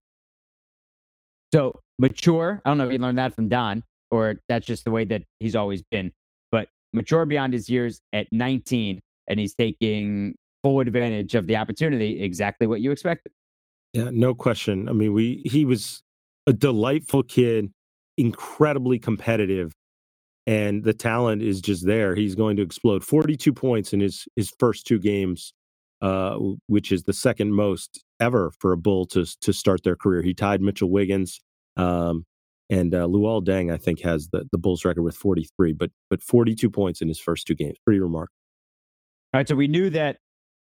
So 1.54 1.80
mature. 1.98 2.60
I 2.64 2.70
don't 2.70 2.78
know 2.78 2.86
if 2.86 2.92
you 2.92 2.98
learned 2.98 3.18
that 3.18 3.34
from 3.34 3.48
Don 3.48 3.82
or 4.10 4.36
that's 4.48 4.66
just 4.66 4.84
the 4.84 4.90
way 4.90 5.04
that 5.04 5.22
he's 5.40 5.56
always 5.56 5.82
been, 5.90 6.12
but 6.50 6.68
mature 6.92 7.24
beyond 7.24 7.52
his 7.52 7.68
years 7.68 8.00
at 8.12 8.26
19, 8.32 9.00
and 9.28 9.40
he's 9.40 9.54
taking 9.54 10.34
full 10.62 10.80
advantage 10.80 11.34
of 11.34 11.46
the 11.46 11.56
opportunity, 11.56 12.22
exactly 12.22 12.66
what 12.66 12.80
you 12.80 12.90
expected. 12.90 13.32
Yeah, 13.92 14.10
no 14.12 14.34
question. 14.34 14.88
I 14.88 14.92
mean, 14.92 15.12
we 15.12 15.42
he 15.44 15.64
was 15.64 16.02
a 16.46 16.52
delightful 16.52 17.22
kid, 17.22 17.70
incredibly 18.18 18.98
competitive, 18.98 19.72
and 20.46 20.82
the 20.82 20.92
talent 20.94 21.42
is 21.42 21.60
just 21.60 21.86
there. 21.86 22.14
He's 22.14 22.34
going 22.34 22.56
to 22.56 22.62
explode. 22.62 23.04
42 23.04 23.52
points 23.52 23.92
in 23.92 24.00
his 24.00 24.26
his 24.36 24.52
first 24.58 24.86
two 24.86 24.98
games 24.98 25.52
uh, 26.04 26.36
which 26.66 26.92
is 26.92 27.04
the 27.04 27.14
second 27.14 27.54
most 27.54 28.04
ever 28.20 28.52
for 28.60 28.72
a 28.72 28.76
Bull 28.76 29.06
to 29.06 29.24
to 29.40 29.52
start 29.54 29.84
their 29.84 29.96
career. 29.96 30.20
He 30.20 30.34
tied 30.34 30.60
Mitchell 30.60 30.90
Wiggins, 30.90 31.40
um, 31.78 32.26
And 32.68 32.94
uh, 32.94 33.06
Luol 33.06 33.42
Deng, 33.42 33.72
I 33.72 33.78
think, 33.78 34.02
has 34.02 34.28
the, 34.28 34.46
the 34.52 34.58
Bulls 34.58 34.84
record 34.84 35.02
with 35.02 35.16
43, 35.16 35.72
but 35.72 35.90
but 36.10 36.22
42 36.22 36.68
points 36.68 37.00
in 37.00 37.08
his 37.08 37.18
first 37.18 37.46
two 37.46 37.54
games. 37.54 37.78
Pretty 37.86 38.00
remarkable. 38.00 38.36
All 39.32 39.38
right, 39.38 39.48
so 39.48 39.54
we 39.54 39.66
knew 39.66 39.88
that 39.90 40.18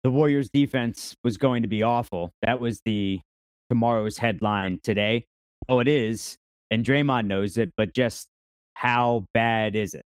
the 0.03 0.11
Warriors 0.11 0.49
defense 0.49 1.15
was 1.23 1.37
going 1.37 1.61
to 1.61 1.69
be 1.69 1.83
awful. 1.83 2.33
That 2.41 2.59
was 2.59 2.81
the 2.83 3.21
tomorrow's 3.69 4.17
headline 4.17 4.79
today. 4.83 5.25
Oh, 5.69 5.79
it 5.79 5.87
is. 5.87 6.37
And 6.69 6.85
Draymond 6.85 7.27
knows 7.27 7.57
it, 7.57 7.71
but 7.77 7.93
just 7.93 8.27
how 8.73 9.25
bad 9.33 9.77
is 9.77 9.93
it? 9.93 10.03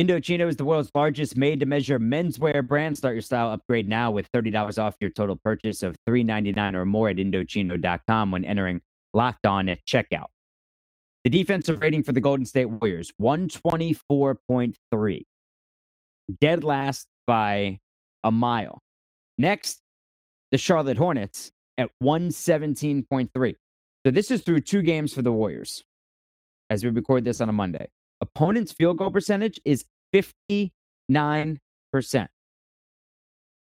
Indochino 0.00 0.48
is 0.48 0.56
the 0.56 0.64
world's 0.64 0.90
largest 0.94 1.36
made 1.36 1.60
to 1.60 1.66
measure 1.66 2.00
menswear 2.00 2.66
brand. 2.66 2.96
Start 2.96 3.14
your 3.14 3.20
style 3.20 3.50
upgrade 3.50 3.86
now 3.86 4.10
with 4.10 4.26
$30 4.32 4.82
off 4.82 4.96
your 5.00 5.10
total 5.10 5.36
purchase 5.36 5.82
of 5.82 5.96
$3.99 6.08 6.74
or 6.74 6.86
more 6.86 7.10
at 7.10 7.16
Indochino.com 7.16 8.30
when 8.30 8.46
entering 8.46 8.80
locked 9.12 9.44
on 9.44 9.68
at 9.68 9.84
checkout. 9.84 10.28
The 11.24 11.30
defensive 11.30 11.82
rating 11.82 12.04
for 12.04 12.12
the 12.12 12.22
Golden 12.22 12.46
State 12.46 12.70
Warriors 12.70 13.12
124.3, 13.20 15.22
dead 16.40 16.64
last 16.64 17.06
by 17.26 17.78
a 18.24 18.32
mile. 18.32 18.80
Next, 19.36 19.82
the 20.52 20.58
Charlotte 20.58 20.96
Hornets 20.96 21.52
at 21.76 21.90
117.3. 22.02 23.54
So 24.06 24.10
this 24.10 24.30
is 24.30 24.40
through 24.40 24.60
two 24.60 24.80
games 24.80 25.12
for 25.12 25.20
the 25.20 25.32
Warriors 25.32 25.84
as 26.70 26.82
we 26.82 26.88
record 26.88 27.24
this 27.24 27.42
on 27.42 27.50
a 27.50 27.52
Monday 27.52 27.88
opponent's 28.22 28.72
field 28.72 28.96
goal 28.96 29.10
percentage 29.10 29.60
is 29.64 29.84
59%. 30.14 30.70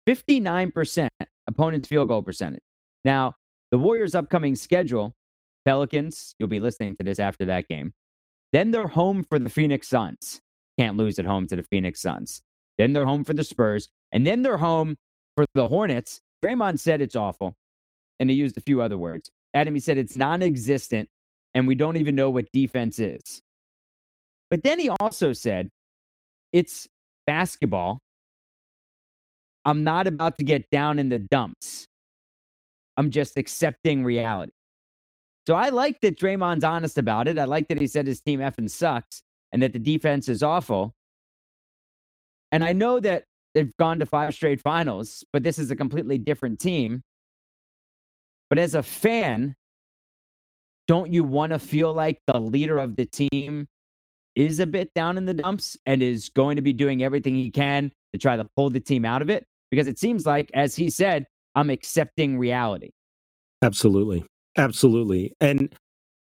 59% 0.07 1.09
opponent's 1.47 1.89
field 1.89 2.09
goal 2.09 2.23
percentage. 2.23 2.63
Now, 3.05 3.35
the 3.71 3.79
Warriors' 3.79 4.15
upcoming 4.15 4.57
schedule, 4.57 5.15
Pelicans, 5.65 6.35
you'll 6.39 6.49
be 6.49 6.61
listening 6.61 6.97
to 6.97 7.05
this 7.05 7.19
after 7.19 7.47
that 7.47 7.69
game. 7.69 7.95
Then 8.53 8.71
they're 8.71 8.89
home 8.89 9.25
for 9.25 9.39
the 9.39 9.49
Phoenix 9.49 9.89
Suns. 9.89 10.41
Can't 10.79 10.97
lose 10.97 11.19
at 11.19 11.25
home 11.25 11.47
to 11.47 11.57
the 11.57 11.63
Phoenix 11.63 12.03
Suns. 12.03 12.43
Then 12.79 12.93
they're 12.93 13.07
home 13.07 13.25
for 13.25 13.33
the 13.33 13.45
Spurs. 13.45 13.89
And 14.11 14.27
then 14.27 14.43
they're 14.43 14.59
home 14.59 14.97
for 15.37 15.47
the 15.55 15.69
Hornets. 15.69 16.21
Draymond 16.45 16.81
said 16.81 17.01
it's 17.01 17.17
awful. 17.17 17.55
And 18.21 18.29
he 18.29 18.37
used 18.37 18.59
a 18.59 18.63
few 18.63 18.83
other 18.83 18.99
words. 18.99 19.31
Adam, 19.55 19.75
he 19.75 19.81
said 19.81 19.99
it's 19.99 20.17
non 20.17 20.43
existent. 20.43 21.09
And 21.55 21.67
we 21.67 21.75
don't 21.75 21.97
even 21.97 22.15
know 22.15 22.31
what 22.31 22.51
defense 22.53 22.99
is. 22.99 23.43
But 24.53 24.63
then 24.65 24.79
he 24.79 24.91
also 24.91 25.33
said, 25.33 25.71
it's 26.53 26.87
basketball. 27.27 28.01
I'm 29.65 29.83
not 29.83 30.07
about 30.07 30.37
to 30.37 30.45
get 30.45 30.69
down 30.69 30.99
in 30.99 31.09
the 31.09 31.19
dumps. 31.19 31.87
I'm 32.99 33.11
just 33.11 33.39
accepting 33.39 34.05
reality. 34.05 34.53
So 35.47 35.55
I 35.55 35.71
like 35.71 36.03
that 36.03 36.19
Draymond's 36.19 36.65
honest 36.65 36.99
about 36.99 37.29
it. 37.29 37.39
I 37.39 37.45
like 37.45 37.69
that 37.69 37.81
he 37.81 37.87
said 37.87 38.07
his 38.07 38.21
team 38.21 38.41
effing 38.41 38.69
sucks 38.69 39.23
and 39.53 39.63
that 39.63 39.73
the 39.73 39.79
defense 39.79 40.29
is 40.29 40.43
awful. 40.43 40.93
And 42.51 42.63
I 42.63 42.75
know 42.75 43.01
that 43.01 43.25
they've 43.55 43.75
gone 43.79 44.01
to 44.01 44.07
five 44.07 44.35
straight 44.35 44.61
finals, 44.61 45.25
but 45.33 45.43
this 45.43 45.59
is 45.59 45.71
a 45.71 45.77
completely 45.77 46.19
different 46.19 46.61
team. 46.61 47.01
But 48.51 48.59
as 48.59 48.75
a 48.75 48.83
fan, 48.83 49.57
don't 50.87 51.11
you 51.11 51.25
want 51.25 51.55
to 51.55 51.59
feel 51.59 51.95
like 51.95 52.19
the 52.27 52.39
leader 52.39 52.77
of 52.77 52.97
the 52.97 53.07
team 53.07 53.67
is 54.35 54.61
a 54.61 54.67
bit 54.67 54.93
down 54.95 55.19
in 55.19 55.27
the 55.27 55.35
dumps 55.35 55.77
and 55.87 56.03
is 56.03 56.29
going 56.31 56.57
to 56.57 56.63
be 56.63 56.73
doing 56.73 57.03
everything 57.03 57.35
he 57.35 57.51
can 57.51 57.93
to 58.13 58.19
try 58.19 58.37
to 58.37 58.47
pull 58.57 58.71
the 58.71 58.81
team 58.81 59.05
out 59.05 59.23
of 59.23 59.31
it 59.31 59.45
because 59.71 59.87
it 59.87 59.99
seems 59.99 60.27
like, 60.27 60.51
as 60.55 60.75
he 60.75 60.91
said, 60.91 61.27
I'm 61.55 61.71
accepting 61.71 62.39
reality. 62.39 62.91
Absolutely. 63.63 64.25
Absolutely. 64.57 65.33
And 65.41 65.75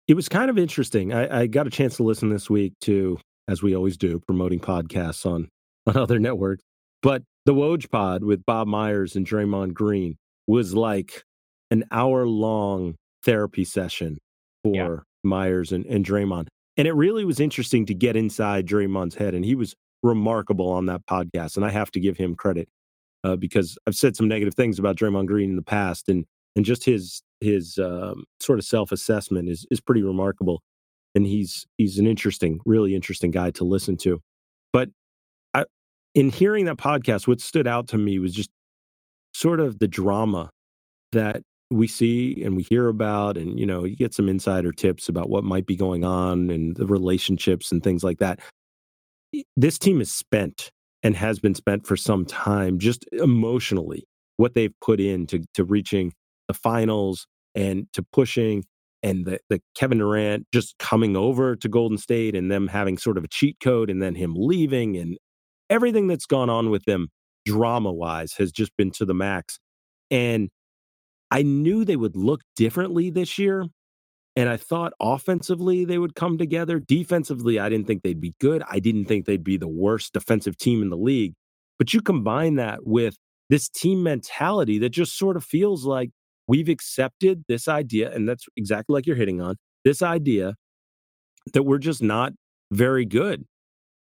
it 0.07 0.15
was 0.15 0.29
kind 0.29 0.51
of 0.51 0.59
interesting. 0.59 1.13
I, 1.13 1.43
I 1.43 1.47
got 1.47 1.67
a 1.67 1.71
chance 1.71 1.97
to 1.97 2.03
listen 2.03 2.31
this 2.31 2.49
week 2.49 2.75
to, 2.83 3.19
as 3.47 3.63
we 3.63 3.77
always 3.77 3.97
do, 3.97 4.21
promoting 4.27 4.61
podcasts 4.61 5.27
on, 5.27 5.49
on 5.87 5.97
other 5.97 6.19
networks. 6.19 6.63
But 7.03 7.23
the 7.47 7.55
Woj 7.55 7.91
pod 7.91 8.25
with 8.25 8.45
Bob 8.45 8.69
Myers 8.69 9.17
and 9.17 9.27
Draymond 9.27 9.75
Green 9.75 10.17
was 10.47 10.75
like 10.75 11.23
an 11.71 11.85
hour 11.91 12.27
long 12.27 12.95
therapy 13.25 13.65
session 13.65 14.19
for 14.65 14.75
yeah. 14.75 14.97
Myers 15.23 15.73
and, 15.73 15.85
and 15.87 16.05
Draymond. 16.05 16.49
And 16.79 16.87
it 16.87 16.93
really 16.93 17.25
was 17.25 17.41
interesting 17.41 17.85
to 17.87 17.95
get 17.95 18.17
inside 18.17 18.67
Draymond's 18.67 19.17
head. 19.17 19.35
And 19.35 19.45
he 19.45 19.57
was 19.57 19.75
remarkable 20.03 20.71
on 20.71 20.87
that 20.87 21.05
podcast. 21.07 21.57
And 21.57 21.67
I 21.67 21.71
have 21.71 21.91
to 21.91 22.01
give 22.01 22.17
him 22.17 22.37
credit 22.37 22.69
uh, 23.25 23.37
because 23.37 23.77
I've 23.87 23.97
said 23.97 24.17
some 24.17 24.29
negative 24.29 24.55
things 24.55 24.79
about 24.79 24.97
Draymond 24.97 25.27
Green 25.27 25.51
in 25.51 25.57
the 25.57 25.63
past. 25.63 26.09
And 26.09 26.25
and 26.57 26.65
just 26.65 26.85
his 26.85 27.23
his 27.41 27.79
um, 27.79 28.25
sort 28.41 28.59
of 28.59 28.65
self 28.65 28.93
assessment 28.93 29.49
is 29.49 29.67
is 29.71 29.81
pretty 29.81 30.03
remarkable. 30.03 30.63
And 31.15 31.27
he's 31.27 31.67
he's 31.77 31.99
an 31.99 32.07
interesting, 32.07 32.61
really 32.65 32.95
interesting 32.95 33.33
guy 33.33 33.51
to 33.53 33.65
listen 33.65 33.97
to. 33.99 34.21
But 34.73 34.91
I, 35.55 35.65
in 36.15 36.31
hearing 36.31 36.65
that 36.67 36.77
podcast, 36.77 37.27
what 37.27 37.41
stood 37.41 37.67
out 37.67 37.89
to 37.89 37.99
me 37.99 38.19
was 38.19 38.35
just 38.35 38.51
sort 39.35 39.61
of 39.61 39.79
the 39.79 39.89
drama 39.89 40.51
that 41.13 41.43
we 41.71 41.87
see 41.87 42.43
and 42.43 42.57
we 42.57 42.63
hear 42.63 42.89
about 42.89 43.37
and 43.37 43.61
you 43.61 43.67
know 43.67 43.85
you 43.85 43.95
get 43.95 44.15
some 44.15 44.29
insider 44.29 44.73
tips 44.73 45.09
about 45.09 45.29
what 45.29 45.45
might 45.45 45.67
be 45.67 45.77
going 45.77 46.05
on 46.05 46.51
and 46.51 46.77
the 46.77 46.87
relationships 46.87 47.71
and 47.71 47.83
things 47.83 48.03
like 48.03 48.19
that. 48.19 48.41
This 49.57 49.79
team 49.79 50.01
is 50.01 50.11
spent 50.11 50.71
and 51.03 51.15
has 51.15 51.39
been 51.39 51.55
spent 51.55 51.87
for 51.87 51.97
some 51.97 52.25
time 52.25 52.79
just 52.79 53.05
emotionally 53.13 54.05
what 54.37 54.55
they've 54.55 54.75
put 54.81 55.01
into 55.01 55.45
to 55.55 55.65
reaching 55.65 56.13
the 56.47 56.55
finals 56.55 57.27
and 57.55 57.87
to 57.93 58.03
pushing 58.03 58.65
and 59.03 59.27
the, 59.27 59.39
the 59.49 59.61
Kevin 59.75 59.99
Durant 59.99 60.47
just 60.53 60.77
coming 60.79 61.17
over 61.17 61.55
to 61.57 61.69
Golden 61.69 61.99
State 61.99 62.35
and 62.35 62.51
them 62.51 62.69
having 62.69 62.99
sort 62.99 63.19
of 63.19 63.25
a 63.25 63.29
cheat 63.29 63.59
code 63.63 63.91
and 63.91 64.03
then 64.03 64.15
him 64.15 64.35
leaving 64.37 64.97
and 64.97 65.17
everything 65.71 66.07
that's 66.09 66.27
gone 66.27 66.51
on 66.51 66.71
with 66.71 66.85
them 66.85 67.09
drama 67.45 67.93
wise 67.93 68.33
has 68.35 68.51
just 68.51 68.77
been 68.77 68.91
to 68.93 69.05
the 69.05 69.15
max. 69.15 69.59
And 70.11 70.51
I 71.31 71.43
knew 71.43 71.85
they 71.85 71.97
would 71.97 72.17
look 72.17 72.41
differently 72.57 73.11
this 73.11 73.39
year. 73.39 73.67
And 74.37 74.49
I 74.49 74.57
thought 74.57 74.93
offensively 75.01 75.85
they 75.85 75.99
would 75.99 76.15
come 76.15 76.39
together. 76.39 76.79
Defensively, 76.79 77.59
I 77.59 77.69
didn't 77.69 77.89
think 77.89 78.03
they'd 78.03 78.21
be 78.21 78.35
good. 78.41 78.63
I 78.71 78.79
didn't 78.79 79.07
think 79.07 79.27
they'd 79.27 79.43
be 79.43 79.57
the 79.57 79.69
worst 79.69 80.13
defensive 80.13 80.57
team 80.57 80.81
in 80.81 80.91
the 80.91 80.97
league. 80.97 81.35
But 81.77 81.93
you 81.93 82.01
combine 82.01 82.55
that 82.55 82.87
with 82.87 83.17
this 83.51 83.69
team 83.69 84.05
mentality 84.05 84.79
that 84.79 84.91
just 84.91 85.19
sort 85.19 85.37
of 85.37 85.45
feels 85.45 85.85
like 85.85 86.11
we've 86.47 86.69
accepted 86.69 87.45
this 87.49 87.67
idea. 87.67 88.13
And 88.15 88.29
that's 88.29 88.47
exactly 88.57 88.95
like 88.95 89.07
you're 89.07 89.17
hitting 89.17 89.41
on 89.41 89.57
this 89.85 90.03
idea 90.03 90.55
that 91.53 91.65
we're 91.65 91.79
just 91.79 92.03
not 92.03 92.33
very 92.71 93.05
good. 93.05 93.45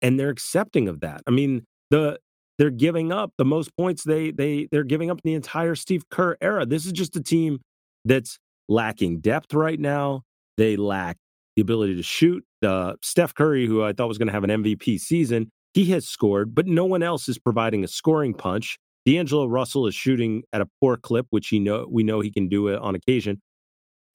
And 0.02 0.20
they're 0.20 0.30
accepting 0.30 0.88
of 0.88 1.00
that. 1.00 1.22
I 1.26 1.32
mean, 1.32 1.66
the 1.90 2.20
they're 2.58 2.70
giving 2.70 3.12
up 3.12 3.32
the 3.38 3.46
most 3.46 3.76
points 3.78 4.04
they 4.04 4.32
they 4.32 4.68
they're 4.72 4.84
giving 4.84 5.12
up 5.12 5.22
the 5.24 5.34
entire 5.34 5.76
Steve 5.76 6.10
Kerr 6.10 6.38
era. 6.42 6.66
This 6.66 6.86
is 6.86 6.92
just 6.92 7.16
a 7.16 7.22
team 7.22 7.60
that's 8.06 8.40
lacking 8.68 9.20
depth 9.20 9.54
right 9.54 9.80
now. 9.80 10.24
They 10.58 10.76
lack 10.76 11.18
the 11.56 11.62
ability 11.62 11.96
to 11.96 12.04
shoot. 12.04 12.44
Uh, 12.64 12.94
Steph 13.02 13.34
Curry, 13.34 13.66
who 13.66 13.84
I 13.84 13.94
thought 13.94 14.08
was 14.08 14.18
going 14.18 14.28
to 14.28 14.34
have 14.34 14.44
an 14.44 14.50
MVP 14.64 15.00
season, 15.00 15.52
he 15.74 15.86
has 15.86 16.08
scored, 16.08 16.56
but 16.56 16.68
no 16.68 16.86
one 16.86 17.04
else 17.04 17.30
is 17.30 17.38
providing 17.38 17.84
a 17.84 17.88
scoring 17.88 18.34
punch. 18.34 18.78
D'Angelo 19.06 19.46
Russell 19.46 19.88
is 19.88 19.96
shooting 19.96 20.44
at 20.52 20.62
a 20.62 20.68
poor 20.82 20.98
clip, 20.98 21.28
which 21.30 21.48
he 21.48 21.60
know 21.60 21.88
we 21.90 22.04
know 22.04 22.20
he 22.20 22.32
can 22.32 22.50
do 22.50 22.68
it 22.68 22.80
on 22.80 22.96
occasion. 22.96 23.42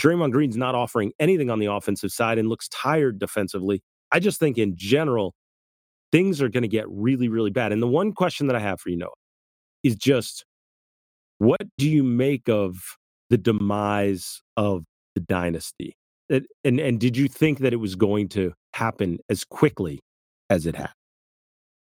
Draymond 0.03 0.33
Green's 0.33 0.57
not 0.57 0.75
offering 0.75 1.13
anything 1.21 1.49
on 1.49 1.61
the 1.61 1.67
offensive 1.67 2.11
side 2.11 2.39
and 2.39 2.49
looks 2.49 2.69
tired 2.69 3.19
defensively. 3.19 3.83
I 4.11 4.19
just 4.19 4.41
think 4.41 4.59
in 4.59 4.75
general, 4.77 5.35
things 6.13 6.41
are 6.41 6.49
going 6.49 6.63
to 6.63 6.69
get 6.69 6.85
really, 6.89 7.29
really 7.29 7.51
bad. 7.51 7.73
And 7.73 7.83
the 7.83 7.89
one 7.89 8.13
question 8.13 8.47
that 8.47 8.57
I 8.57 8.61
have 8.61 8.81
for 8.81 8.91
you, 8.91 8.99
Noah, 8.99 9.11
is 9.83 9.97
just 9.97 10.45
what 11.39 11.63
do 11.79 11.89
you 11.89 12.05
make 12.05 12.49
of 12.49 12.79
the 13.31 13.39
demise 13.39 14.43
of 14.57 14.85
the 15.15 15.21
dynasty? 15.21 15.97
And, 16.31 16.47
and, 16.65 16.79
and 16.79 17.01
did 17.01 17.17
you 17.17 17.27
think 17.27 17.59
that 17.61 17.73
it 17.73 17.77
was 17.77 17.97
going 17.97 18.29
to 18.31 18.53
happen 18.75 19.19
as 19.29 19.43
quickly 19.43 20.01
as 20.49 20.67
it 20.67 20.77
had? 20.77 20.91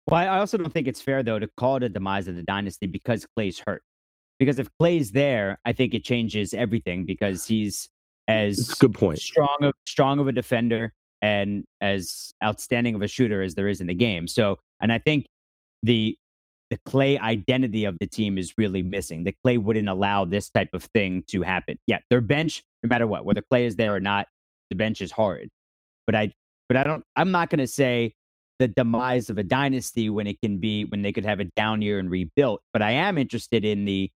Well, 0.07 0.19
I 0.19 0.39
also 0.39 0.57
don't 0.57 0.71
think 0.71 0.88
it's 0.88 1.01
fair 1.01 1.24
though 1.24 1.39
to 1.39 1.50
call 1.57 1.75
it 1.75 1.83
a 1.83 1.89
demise 1.89 2.27
of 2.27 2.36
the 2.36 2.43
dynasty 2.43 2.88
because 2.88 3.27
Clay's 3.36 3.59
hurt. 3.59 3.83
Because 4.39 4.57
if 4.57 4.69
Clay's 4.79 5.12
there, 5.12 5.59
I 5.65 5.74
think 5.74 5.93
it 5.93 6.03
changes 6.03 6.53
everything 6.53 7.05
because 7.05 7.45
he's 7.45 7.89
as 8.27 8.74
good 8.79 8.93
point. 8.93 9.19
strong 9.19 9.57
of 9.62 9.74
strong 9.86 10.19
of 10.19 10.27
a 10.27 10.31
defender 10.31 10.93
and 11.21 11.65
as 11.81 12.33
outstanding 12.43 12.95
of 12.95 13.01
a 13.01 13.07
shooter 13.07 13.41
as 13.41 13.55
there 13.55 13.67
is 13.67 13.81
in 13.81 13.88
the 13.88 13.93
game. 13.93 14.27
So, 14.27 14.57
and 14.81 14.91
I 14.91 14.99
think 14.99 15.27
the 15.83 16.17
the 16.69 16.79
Clay 16.85 17.17
identity 17.17 17.85
of 17.85 17.97
the 17.99 18.05
team 18.05 18.38
is 18.38 18.53
really 18.57 18.83
missing. 18.83 19.23
The 19.23 19.35
Clay 19.43 19.57
wouldn't 19.57 19.89
allow 19.89 20.25
this 20.25 20.49
type 20.49 20.69
of 20.73 20.83
thing 20.83 21.23
to 21.27 21.41
happen. 21.41 21.79
Yeah, 21.88 21.97
their 22.09 22.21
bench, 22.21 22.63
no 22.83 22.89
matter 22.89 23.07
what, 23.07 23.25
whether 23.25 23.41
Clay 23.41 23.65
is 23.65 23.75
there 23.75 23.95
or 23.95 23.99
not, 23.99 24.27
the 24.69 24.75
bench 24.75 25.01
is 25.01 25.11
hard. 25.11 25.49
But 26.05 26.15
I, 26.15 26.31
but 26.67 26.77
I 26.77 26.83
don't. 26.83 27.03
I'm 27.15 27.31
not 27.31 27.49
going 27.49 27.59
to 27.59 27.67
say 27.67 28.13
the 28.59 28.67
demise 28.67 29.29
of 29.29 29.38
a 29.38 29.43
dynasty 29.43 30.09
when 30.09 30.27
it 30.27 30.39
can 30.41 30.57
be 30.57 30.85
when 30.85 31.01
they 31.01 31.11
could 31.11 31.25
have 31.25 31.39
a 31.39 31.45
down 31.45 31.81
year 31.81 31.97
and 31.97 32.09
rebuilt. 32.11 32.61
But 32.71 32.81
I 32.81 32.91
am 32.91 33.17
interested 33.17 33.65
in 33.65 33.85
the 33.85 34.11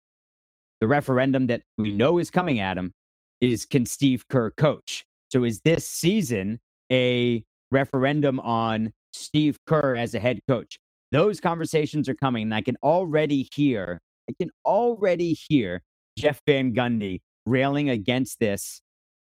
the 0.82 0.88
referendum 0.88 1.48
that 1.48 1.62
we 1.78 1.92
know 1.92 2.18
is 2.18 2.32
coming 2.32 2.60
at 2.60 2.74
them 2.74 2.92
is 3.40 3.66
can 3.66 3.86
Steve 3.86 4.28
Kerr 4.28 4.52
coach? 4.52 5.06
So 5.32 5.44
is 5.44 5.62
this 5.62 5.88
season 5.88 6.60
a 6.92 7.44
referendum 7.72 8.40
on 8.42 8.92
Steve 9.14 9.58
Kerr 9.66 9.96
as 9.96 10.14
a 10.14 10.20
head 10.20 10.40
coach? 10.48 10.78
Those 11.12 11.40
conversations 11.40 12.08
are 12.08 12.16
coming, 12.16 12.44
and 12.44 12.56
I 12.56 12.62
can 12.62 12.78
already 12.84 13.50
hear, 13.54 14.00
I 14.30 14.34
can 14.40 14.50
already 14.66 15.34
hear 15.34 15.82
Jeff 16.18 16.42
Van 16.48 16.74
Gundy 16.74 17.22
railing 17.46 17.90
against 17.90 18.40
this 18.40 18.82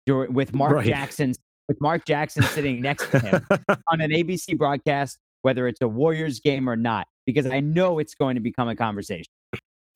with 0.07 0.55
Mark 0.55 0.73
right. 0.73 0.87
Jackson 0.87 1.35
with 1.69 1.81
Mark 1.81 2.05
Jackson 2.07 2.43
sitting 2.45 2.81
next 2.81 3.11
to 3.11 3.19
him 3.19 3.47
on 3.93 4.01
an 4.01 4.11
ABC 4.11 4.57
broadcast, 4.57 5.19
whether 5.43 5.69
it's 5.69 5.81
a 5.83 5.89
Warriors 5.89 6.41
game 6.41 6.69
or 6.69 6.77
not, 6.77 7.07
because 7.27 7.47
I 7.47 7.61
know 7.61 7.99
it's 7.99 8.15
going 8.15 8.37
to 8.37 8.41
become 8.41 8.69
a 8.69 8.75
conversation. 8.75 9.31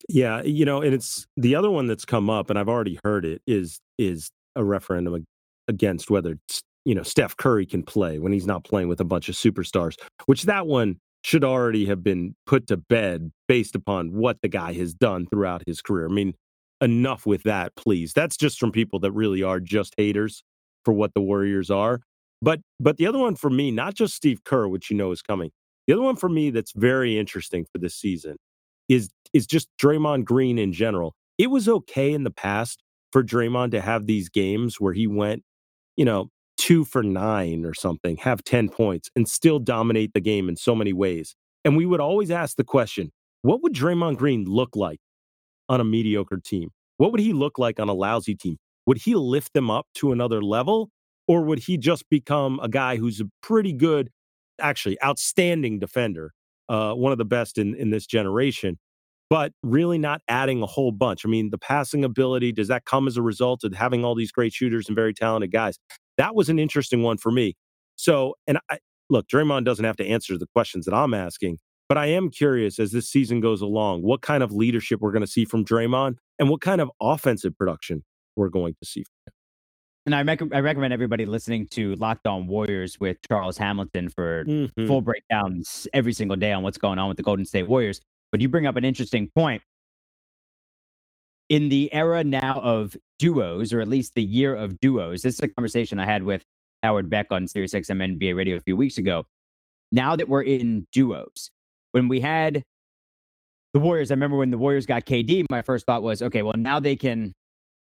Yeah, 0.07 0.43
you 0.43 0.65
know, 0.65 0.81
and 0.81 0.93
it's 0.93 1.25
the 1.35 1.55
other 1.55 1.71
one 1.71 1.87
that's 1.87 2.05
come 2.05 2.29
up, 2.29 2.49
and 2.49 2.59
I've 2.59 2.69
already 2.69 2.99
heard 3.03 3.25
it 3.25 3.41
is 3.47 3.79
is 3.97 4.29
a 4.55 4.63
referendum 4.63 5.25
against 5.67 6.09
whether 6.09 6.37
you 6.85 6.95
know 6.95 7.03
Steph 7.03 7.37
Curry 7.37 7.65
can 7.65 7.83
play 7.83 8.19
when 8.19 8.33
he's 8.33 8.47
not 8.47 8.63
playing 8.63 8.87
with 8.87 8.99
a 8.99 9.05
bunch 9.05 9.29
of 9.29 9.35
superstars, 9.35 9.95
which 10.25 10.43
that 10.43 10.67
one 10.67 10.99
should 11.23 11.43
already 11.43 11.85
have 11.85 12.03
been 12.03 12.35
put 12.45 12.67
to 12.67 12.77
bed 12.77 13.31
based 13.47 13.75
upon 13.75 14.13
what 14.13 14.37
the 14.41 14.49
guy 14.49 14.73
has 14.73 14.93
done 14.93 15.25
throughout 15.25 15.63
his 15.65 15.81
career. 15.81 16.07
I 16.09 16.11
mean, 16.11 16.33
enough 16.81 17.25
with 17.25 17.43
that, 17.43 17.75
please. 17.75 18.13
That's 18.13 18.35
just 18.35 18.59
from 18.59 18.71
people 18.71 18.99
that 18.99 19.11
really 19.13 19.41
are 19.41 19.59
just 19.59 19.93
haters 19.97 20.43
for 20.83 20.93
what 20.93 21.13
the 21.13 21.21
Warriors 21.21 21.71
are. 21.71 22.01
But 22.41 22.59
but 22.79 22.97
the 22.97 23.07
other 23.07 23.19
one 23.19 23.35
for 23.35 23.49
me, 23.49 23.71
not 23.71 23.93
just 23.93 24.13
Steve 24.13 24.43
Kerr, 24.43 24.67
which 24.67 24.91
you 24.91 24.97
know 24.97 25.11
is 25.11 25.21
coming. 25.21 25.51
The 25.87 25.93
other 25.93 26.03
one 26.03 26.17
for 26.17 26.29
me 26.29 26.49
that's 26.49 26.73
very 26.75 27.17
interesting 27.17 27.65
for 27.71 27.77
this 27.77 27.95
season 27.95 28.35
is 28.89 29.09
is 29.31 29.47
just 29.47 29.69
Draymond 29.81 30.25
Green 30.25 30.59
in 30.59 30.73
general. 30.73 31.15
It 31.37 31.47
was 31.47 31.69
okay 31.69 32.11
in 32.11 32.25
the 32.25 32.31
past 32.31 32.83
for 33.11 33.23
Draymond 33.23 33.71
to 33.71 33.81
have 33.81 34.05
these 34.05 34.27
games 34.27 34.79
where 34.79 34.93
he 34.93 35.07
went, 35.07 35.43
you 35.95 36.03
know, 36.03 36.29
two 36.63 36.85
for 36.85 37.03
nine 37.03 37.65
or 37.65 37.73
something, 37.73 38.17
have 38.17 38.43
10 38.43 38.69
points, 38.69 39.09
and 39.15 39.27
still 39.27 39.59
dominate 39.59 40.13
the 40.13 40.21
game 40.21 40.47
in 40.47 40.55
so 40.55 40.73
many 40.73 40.93
ways. 40.93 41.35
And 41.65 41.75
we 41.75 41.85
would 41.85 41.99
always 41.99 42.31
ask 42.31 42.55
the 42.55 42.63
question, 42.63 43.11
what 43.41 43.61
would 43.63 43.73
Draymond 43.73 44.17
Green 44.17 44.45
look 44.45 44.75
like 44.75 44.99
on 45.67 45.81
a 45.81 45.83
mediocre 45.83 46.39
team? 46.43 46.69
What 46.97 47.11
would 47.11 47.19
he 47.19 47.33
look 47.33 47.59
like 47.59 47.79
on 47.79 47.89
a 47.89 47.93
lousy 47.93 48.35
team? 48.35 48.57
would 48.85 48.97
he 48.97 49.15
lift 49.15 49.53
them 49.53 49.69
up 49.69 49.87
to 49.95 50.11
another 50.11 50.41
level? 50.41 50.89
Or 51.27 51.41
would 51.43 51.59
he 51.59 51.77
just 51.77 52.09
become 52.09 52.59
a 52.61 52.67
guy 52.67 52.97
who's 52.97 53.21
a 53.21 53.25
pretty 53.41 53.73
good, 53.73 54.09
actually 54.59 55.01
outstanding 55.01 55.79
defender, 55.79 56.33
uh, 56.67 56.93
one 56.93 57.11
of 57.11 57.17
the 57.17 57.25
best 57.25 57.57
in, 57.57 57.75
in 57.75 57.91
this 57.91 58.05
generation, 58.05 58.77
but 59.33 59.51
really 59.63 59.97
not 59.97 60.21
adding 60.27 60.61
a 60.61 60.67
whole 60.67 60.91
bunch? 60.91 61.25
I 61.25 61.27
mean, 61.27 61.49
the 61.49 61.57
passing 61.57 62.03
ability, 62.03 62.51
does 62.51 62.67
that 62.67 62.85
come 62.85 63.07
as 63.07 63.17
a 63.17 63.23
result 63.23 63.63
of 63.63 63.73
having 63.73 64.05
all 64.05 64.13
these 64.13 64.31
great 64.31 64.53
shooters 64.53 64.87
and 64.87 64.95
very 64.95 65.11
talented 65.11 65.51
guys? 65.51 65.79
That 66.17 66.35
was 66.35 66.49
an 66.49 66.59
interesting 66.59 67.01
one 67.01 67.17
for 67.17 67.31
me. 67.31 67.55
So, 67.95 68.35
and 68.45 68.59
I, 68.69 68.77
look, 69.09 69.27
Draymond 69.27 69.65
doesn't 69.65 69.85
have 69.85 69.95
to 69.95 70.05
answer 70.05 70.37
the 70.37 70.45
questions 70.53 70.85
that 70.85 70.93
I'm 70.93 71.15
asking, 71.15 71.57
but 71.89 71.97
I 71.97 72.05
am 72.05 72.29
curious 72.29 72.77
as 72.77 72.91
this 72.91 73.09
season 73.09 73.39
goes 73.39 73.59
along, 73.59 74.03
what 74.03 74.21
kind 74.21 74.43
of 74.43 74.51
leadership 74.51 75.01
we're 75.01 75.11
going 75.11 75.25
to 75.25 75.27
see 75.27 75.45
from 75.45 75.65
Draymond 75.65 76.17
and 76.37 76.47
what 76.47 76.61
kind 76.61 76.79
of 76.79 76.91
offensive 77.01 77.57
production 77.57 78.03
we're 78.35 78.49
going 78.49 78.75
to 78.83 78.87
see. 78.87 79.03
From 79.03 79.13
him. 79.25 79.33
And 80.05 80.13
I, 80.13 80.21
rec- 80.21 80.53
I 80.53 80.59
recommend 80.59 80.93
everybody 80.93 81.25
listening 81.25 81.69
to 81.69 81.95
Locked 81.95 82.27
On 82.27 82.45
Warriors 82.45 82.99
with 82.99 83.17
Charles 83.27 83.57
Hamilton 83.57 84.09
for 84.09 84.45
mm-hmm. 84.45 84.85
full 84.85 85.01
breakdowns 85.01 85.87
every 85.91 86.13
single 86.13 86.37
day 86.37 86.51
on 86.51 86.61
what's 86.61 86.77
going 86.77 86.99
on 86.99 87.07
with 87.07 87.17
the 87.17 87.23
Golden 87.23 87.45
State 87.45 87.67
Warriors. 87.67 87.99
But 88.33 88.41
you 88.41 88.49
bring 88.49 88.65
up 88.65 88.75
an 88.77 88.83
interesting 88.83 89.29
point. 89.35 89.61
In 91.49 91.69
the 91.69 91.93
era 91.93 92.23
now 92.23 92.59
of 92.63 92.97
duos, 93.19 93.71
or 93.71 93.79
at 93.79 93.87
least 93.87 94.15
the 94.15 94.23
year 94.23 94.55
of 94.55 94.79
duos, 94.79 95.21
this 95.21 95.35
is 95.35 95.39
a 95.41 95.47
conversation 95.47 95.99
I 95.99 96.05
had 96.05 96.23
with 96.23 96.43
Howard 96.81 97.11
Beck 97.11 97.27
on 97.29 97.47
Sirius 97.47 97.75
XM 97.75 98.17
NBA 98.17 98.35
Radio 98.35 98.55
a 98.55 98.59
few 98.59 98.75
weeks 98.75 98.97
ago. 98.97 99.25
Now 99.91 100.15
that 100.15 100.27
we're 100.27 100.41
in 100.41 100.87
duos, 100.91 101.51
when 101.91 102.07
we 102.07 102.21
had 102.21 102.63
the 103.73 103.79
Warriors, 103.79 104.09
I 104.09 104.15
remember 104.15 104.37
when 104.37 104.49
the 104.49 104.57
Warriors 104.57 104.87
got 104.87 105.05
KD, 105.05 105.45
my 105.51 105.61
first 105.61 105.85
thought 105.85 106.01
was, 106.01 106.23
okay, 106.23 106.41
well, 106.41 106.55
now 106.57 106.79
they 106.79 106.95
can 106.95 107.33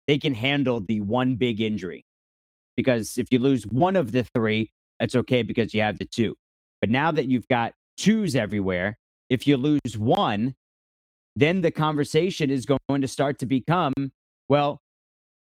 they 0.07 0.19
can 0.19 0.35
handle 0.35 0.81
the 0.81 1.01
one 1.01 1.37
big 1.37 1.63
injury. 1.63 2.05
Because 2.77 3.17
if 3.17 3.29
you 3.31 3.39
lose 3.39 3.67
one 3.67 3.97
of 3.97 4.13
the 4.13 4.25
three, 4.25 4.73
that's 5.01 5.15
okay 5.15 5.43
because 5.43 5.73
you 5.73 5.81
have 5.81 5.99
the 5.99 6.05
two. 6.05 6.35
But 6.83 6.91
now 6.91 7.13
that 7.13 7.31
you've 7.31 7.49
got 7.49 7.73
twos 7.97 8.37
everywhere, 8.37 8.99
if 9.31 9.47
you 9.47 9.57
lose 9.57 9.97
one, 9.97 10.55
then 11.37 11.61
the 11.63 11.71
conversation 11.71 12.51
is 12.51 12.67
going 12.67 13.01
to 13.01 13.09
start 13.09 13.39
to 13.41 13.47
become 13.47 13.93
well, 14.49 14.81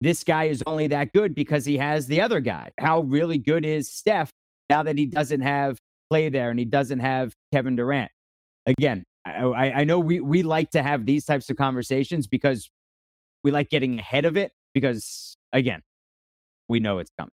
this 0.00 0.24
guy 0.24 0.44
is 0.44 0.62
only 0.66 0.86
that 0.88 1.12
good 1.12 1.34
because 1.34 1.64
he 1.64 1.76
has 1.78 2.06
the 2.06 2.20
other 2.20 2.40
guy. 2.40 2.70
How 2.78 3.00
really 3.00 3.38
good 3.38 3.64
is 3.64 3.90
Steph 3.90 4.30
now 4.70 4.82
that 4.82 4.98
he 4.98 5.06
doesn't 5.06 5.40
have 5.40 5.78
Clay 6.10 6.28
there 6.28 6.50
and 6.50 6.58
he 6.58 6.64
doesn't 6.64 7.00
have 7.00 7.34
Kevin 7.52 7.76
Durant? 7.76 8.10
Again, 8.66 9.04
I, 9.24 9.72
I 9.72 9.84
know 9.84 9.98
we, 9.98 10.20
we 10.20 10.42
like 10.42 10.70
to 10.70 10.82
have 10.82 11.06
these 11.06 11.24
types 11.24 11.50
of 11.50 11.56
conversations 11.56 12.26
because 12.26 12.70
we 13.42 13.50
like 13.50 13.70
getting 13.70 13.98
ahead 13.98 14.24
of 14.24 14.36
it 14.36 14.52
because 14.74 15.36
again, 15.52 15.82
we 16.68 16.80
know 16.80 16.98
it's 16.98 17.10
coming. 17.18 17.30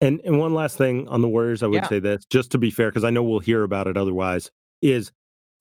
And 0.00 0.20
and 0.24 0.38
one 0.38 0.54
last 0.54 0.76
thing 0.76 1.08
on 1.08 1.22
the 1.22 1.28
Warriors, 1.28 1.62
I 1.62 1.66
would 1.66 1.82
yeah. 1.82 1.88
say 1.88 1.98
this, 1.98 2.24
just 2.26 2.50
to 2.52 2.58
be 2.58 2.70
fair, 2.70 2.90
because 2.90 3.04
I 3.04 3.10
know 3.10 3.22
we'll 3.22 3.38
hear 3.38 3.62
about 3.62 3.86
it 3.86 3.96
otherwise, 3.96 4.50
is 4.82 5.12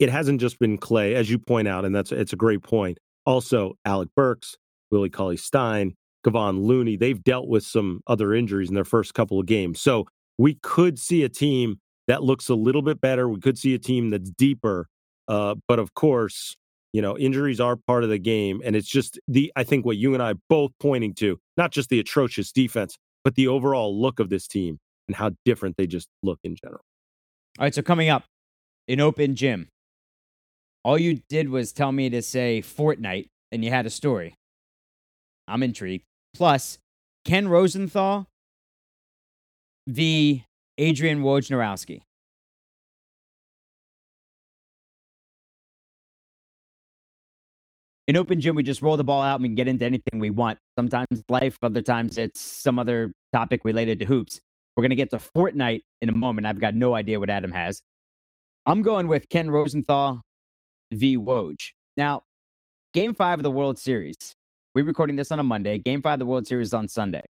it 0.04 0.10
hasn't 0.10 0.42
just 0.42 0.60
been 0.60 0.78
Clay, 0.78 1.16
as 1.16 1.30
you 1.30 1.40
point 1.40 1.68
out, 1.68 1.86
and 1.86 1.96
that's 1.96 2.12
it's 2.12 2.34
a 2.34 2.38
great 2.38 2.62
point. 2.64 2.98
Also, 3.26 3.76
Alec 3.86 4.10
Burks, 4.16 4.56
Willie 4.92 5.10
Cauley 5.10 5.38
Stein, 5.38 5.96
Kevon 6.26 6.64
Looney, 6.64 6.96
they've 6.98 7.24
dealt 7.24 7.48
with 7.48 7.64
some 7.64 8.02
other 8.08 8.34
injuries 8.34 8.70
in 8.70 8.76
their 8.76 8.86
first 8.86 9.14
couple 9.14 9.40
of 9.40 9.46
games. 9.46 9.82
So 9.82 10.08
we 10.38 10.56
could 10.56 11.00
see 11.00 11.24
a 11.24 11.30
team 11.30 11.80
that 12.08 12.24
looks 12.24 12.50
a 12.50 12.56
little 12.56 12.82
bit 12.82 13.02
better. 13.02 13.30
We 13.30 13.40
could 13.40 13.58
see 13.58 13.74
a 13.74 13.80
team 13.80 14.10
that's 14.10 14.30
deeper. 14.30 14.88
Uh, 15.28 15.56
but 15.68 15.80
of 15.80 15.94
course, 15.94 16.56
you 16.92 17.02
know, 17.02 17.18
injuries 17.18 17.60
are 17.60 17.76
part 17.76 18.04
of 18.04 18.10
the 18.10 18.20
game. 18.20 18.62
And 18.64 18.76
it's 18.76 18.88
just 18.88 19.20
the, 19.28 19.52
I 19.56 19.64
think 19.64 19.86
what 19.86 19.98
you 19.98 20.14
and 20.14 20.22
I 20.22 20.34
both 20.50 20.72
pointing 20.80 21.14
to, 21.16 21.40
not 21.58 21.72
just 21.72 21.90
the 21.90 22.00
atrocious 22.00 22.52
defense, 22.52 22.98
but 23.24 23.36
the 23.36 23.48
overall 23.48 24.00
look 24.00 24.20
of 24.20 24.30
this 24.30 24.48
team 24.48 24.80
and 25.08 25.16
how 25.16 25.32
different 25.46 25.78
they 25.78 25.88
just 25.88 26.08
look 26.24 26.40
in 26.44 26.56
general. 26.56 26.82
All 27.58 27.66
right. 27.66 27.74
So 27.74 27.82
coming 27.82 28.10
up 28.10 28.26
in 28.88 29.00
open 29.00 29.36
gym, 29.36 29.70
all 30.84 30.98
you 30.98 31.22
did 31.30 31.50
was 31.50 31.72
tell 31.72 31.92
me 31.92 32.10
to 32.10 32.22
say 32.22 32.62
Fortnite 32.62 33.28
and 33.52 33.64
you 33.64 33.70
had 33.70 33.86
a 33.86 33.90
story. 33.90 34.36
I'm 35.48 35.64
intrigued. 35.64 36.04
Plus, 36.34 36.78
Ken 37.26 37.48
Rosenthal, 37.48 38.28
the 39.86 40.42
Adrian 40.78 41.22
Wojnarowski. 41.22 42.02
in 48.08 48.18
open 48.18 48.42
gym, 48.42 48.56
we 48.56 48.64
just 48.64 48.82
roll 48.82 48.98
the 48.98 49.04
ball 49.04 49.22
out 49.22 49.36
and 49.36 49.44
we 49.44 49.50
can 49.50 49.56
get 49.56 49.68
into 49.68 49.86
anything 49.86 50.20
we 50.20 50.30
want. 50.30 50.60
Sometimes 50.78 51.24
life, 51.30 51.58
other 51.62 51.82
times 51.82 52.18
it's 52.18 52.42
some 52.42 52.78
other 52.78 53.14
topic 53.32 53.62
related 53.64 54.00
to 54.00 54.06
hoops. 54.06 54.42
We're 54.76 54.82
going 54.82 54.90
to 54.90 54.96
get 54.96 55.12
to 55.12 55.18
Fortnite 55.18 55.82
in 56.02 56.10
a 56.10 56.16
moment. 56.16 56.48
I've 56.48 56.60
got 56.60 56.76
no 56.76 56.96
idea 56.96 57.20
what 57.20 57.30
Adam 57.30 57.52
has. 57.52 57.82
I'm 58.66 58.82
going 58.82 59.08
with 59.08 59.30
Ken 59.30 59.50
Rosenthal 59.50 60.22
v. 60.94 61.18
Woj. 61.18 61.58
Now, 61.98 62.24
game 62.94 63.14
five 63.14 63.40
of 63.40 63.44
the 63.44 63.52
World 63.52 63.78
Series. 63.78 64.36
We're 64.76 64.86
recording 64.86 65.16
this 65.16 65.32
on 65.32 65.40
a 65.40 65.44
Monday. 65.44 65.78
Game 65.78 66.02
five 66.02 66.14
of 66.14 66.20
the 66.20 66.26
World 66.26 66.48
Series 66.48 66.74
on 66.74 66.88
Sunday. 66.88 67.24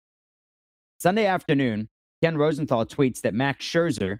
Sunday 1.00 1.26
afternoon, 1.26 1.88
Ken 2.22 2.36
Rosenthal 2.36 2.86
tweets 2.86 3.20
that 3.22 3.34
Max 3.34 3.64
Scherzer 3.64 4.18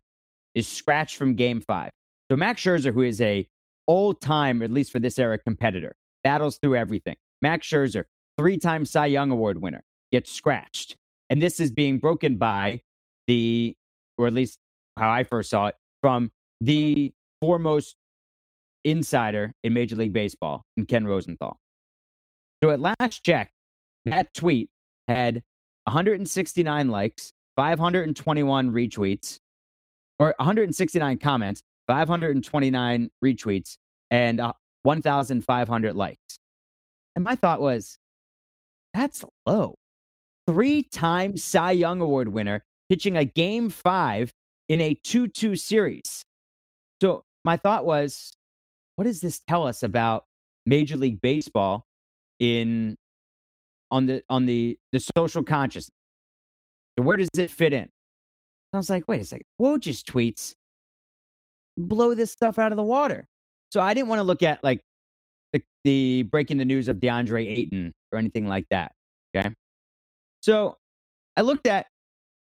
is 0.55 0.67
scratched 0.67 1.17
from 1.17 1.35
game 1.35 1.61
five. 1.61 1.91
So 2.31 2.37
Max 2.37 2.63
Scherzer, 2.63 2.93
who 2.93 3.03
is 3.03 3.21
a 3.21 3.47
all-time, 3.87 4.63
at 4.63 4.71
least 4.71 4.91
for 4.91 4.99
this 4.99 5.19
era, 5.19 5.39
competitor, 5.39 5.95
battles 6.25 6.59
through 6.59 6.77
everything. 6.77 7.17
Max 7.41 7.67
Scherzer, 7.69 8.05
three 8.39 8.59
time 8.59 8.85
Cy 8.85 9.07
Young 9.07 9.31
Award 9.31 9.61
winner, 9.61 9.85
gets 10.11 10.33
scratched. 10.33 10.97
And 11.31 11.41
this 11.41 11.61
is 11.61 11.71
being 11.71 11.99
broken 11.99 12.37
by 12.37 12.81
the, 13.27 13.77
or 14.19 14.27
at 14.27 14.33
least 14.33 14.59
how 14.99 15.11
I 15.11 15.25
first 15.25 15.51
saw 15.51 15.69
it, 15.69 15.77
from 16.01 16.31
the 16.61 17.13
foremost 17.41 17.97
insider 18.85 19.53
in 19.63 19.73
Major 19.73 19.97
League 19.97 20.13
Baseball, 20.13 20.65
in 20.77 20.87
Ken 20.87 21.07
Rosenthal. 21.07 21.59
So 22.63 22.71
at 22.71 22.81
last 22.81 23.25
check, 23.25 23.51
that 24.05 24.33
tweet 24.35 24.71
had 25.09 25.43
169 25.85 26.89
likes, 26.89 27.33
521 27.57 28.71
retweets, 28.71 29.39
or 30.19 30.35
169 30.39 31.19
comments, 31.19 31.63
529 31.89 33.11
retweets, 33.25 33.77
and 34.11 34.41
uh, 34.41 34.53
1,500 34.85 35.97
likes. 35.97 36.39
And 37.15 37.25
my 37.25 37.35
thought 37.35 37.61
was, 37.61 37.99
that's 38.95 39.25
low. 39.47 39.77
Three 40.47 40.83
time 40.83 41.37
Cy 41.37 41.73
Young 41.73 42.01
Award 42.01 42.29
winner 42.29 42.65
pitching 42.89 43.17
a 43.17 43.25
game 43.25 43.71
five 43.71 44.33
in 44.69 44.81
a 44.81 44.95
2 44.95 45.29
2 45.29 45.57
series. 45.57 46.25
So 47.01 47.25
my 47.45 47.57
thought 47.57 47.85
was, 47.85 48.33
what 48.97 49.05
does 49.05 49.21
this 49.21 49.41
tell 49.49 49.67
us 49.67 49.83
about 49.83 50.25
Major 50.67 50.97
League 50.97 51.21
Baseball 51.21 51.87
in 52.39 52.97
on 53.91 54.07
the 54.07 54.23
on 54.29 54.47
the 54.47 54.79
the 54.91 55.01
social 55.17 55.43
consciousness. 55.45 55.95
So 56.99 57.05
where 57.05 57.17
does 57.17 57.29
it 57.37 57.51
fit 57.51 57.73
in? 57.73 57.89
I 58.73 58.77
was 58.79 58.91
like, 58.91 59.07
wait 59.07 59.21
a 59.21 59.25
second. 59.25 59.47
Woj's 59.61 60.03
tweets 60.03 60.55
blow 61.77 62.15
this 62.15 62.33
stuff 62.33 62.59
out 62.59 62.73
of 62.73 62.77
the 62.77 62.83
water. 62.83 63.27
So 63.71 63.81
I 63.81 63.95
didn't 63.95 64.09
want 64.09 64.19
to 64.19 64.25
look 64.25 64.43
at 64.43 64.63
like 64.65 64.81
the, 65.53 65.63
the 65.85 66.23
breaking 66.25 66.59
the 66.59 66.65
news 66.65 66.89
of 66.89 66.97
DeAndre 66.97 67.47
Ayton 67.47 67.93
or 68.11 68.19
anything 68.19 68.47
like 68.47 68.67
that. 68.71 68.93
Okay. 69.35 69.51
So 70.43 70.77
I 71.37 71.43
looked 71.43 71.67
at 71.67 71.87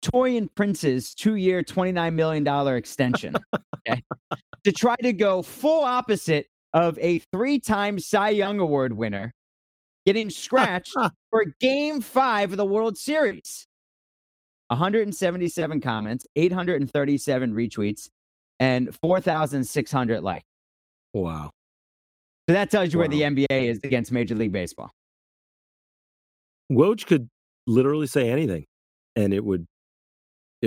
Taurean 0.02 0.48
Prince's 0.54 1.14
two 1.14 1.34
year, 1.36 1.62
$29 1.62 2.14
million 2.14 2.76
extension 2.76 3.34
okay, 3.88 4.02
to 4.64 4.72
try 4.72 4.96
to 4.96 5.12
go 5.12 5.42
full 5.42 5.84
opposite 5.84 6.46
of 6.74 6.98
a 7.00 7.18
three 7.32 7.58
time 7.58 7.98
Cy 7.98 8.30
Young 8.30 8.58
Award 8.58 8.92
winner 8.92 9.32
getting 10.04 10.30
scratched 10.30 10.94
for 11.30 11.44
game 11.60 12.00
five 12.00 12.52
of 12.52 12.56
the 12.58 12.66
World 12.66 12.96
Series. 12.96 13.66
177 14.68 15.80
comments, 15.80 16.26
837 16.34 17.54
retweets, 17.54 18.08
and 18.58 18.94
4,600 19.00 20.20
likes. 20.22 20.44
Wow. 21.14 21.50
So 22.48 22.54
that 22.54 22.70
tells 22.70 22.92
you 22.92 22.98
Wow. 22.98 23.02
where 23.02 23.08
the 23.08 23.22
NBA 23.22 23.46
is 23.68 23.80
against 23.84 24.10
Major 24.10 24.34
League 24.34 24.52
Baseball. 24.52 24.90
Woj 26.70 27.06
could 27.06 27.28
literally 27.66 28.06
say 28.08 28.28
anything, 28.28 28.64
and 29.14 29.32
it 29.32 29.44
would 29.44 29.66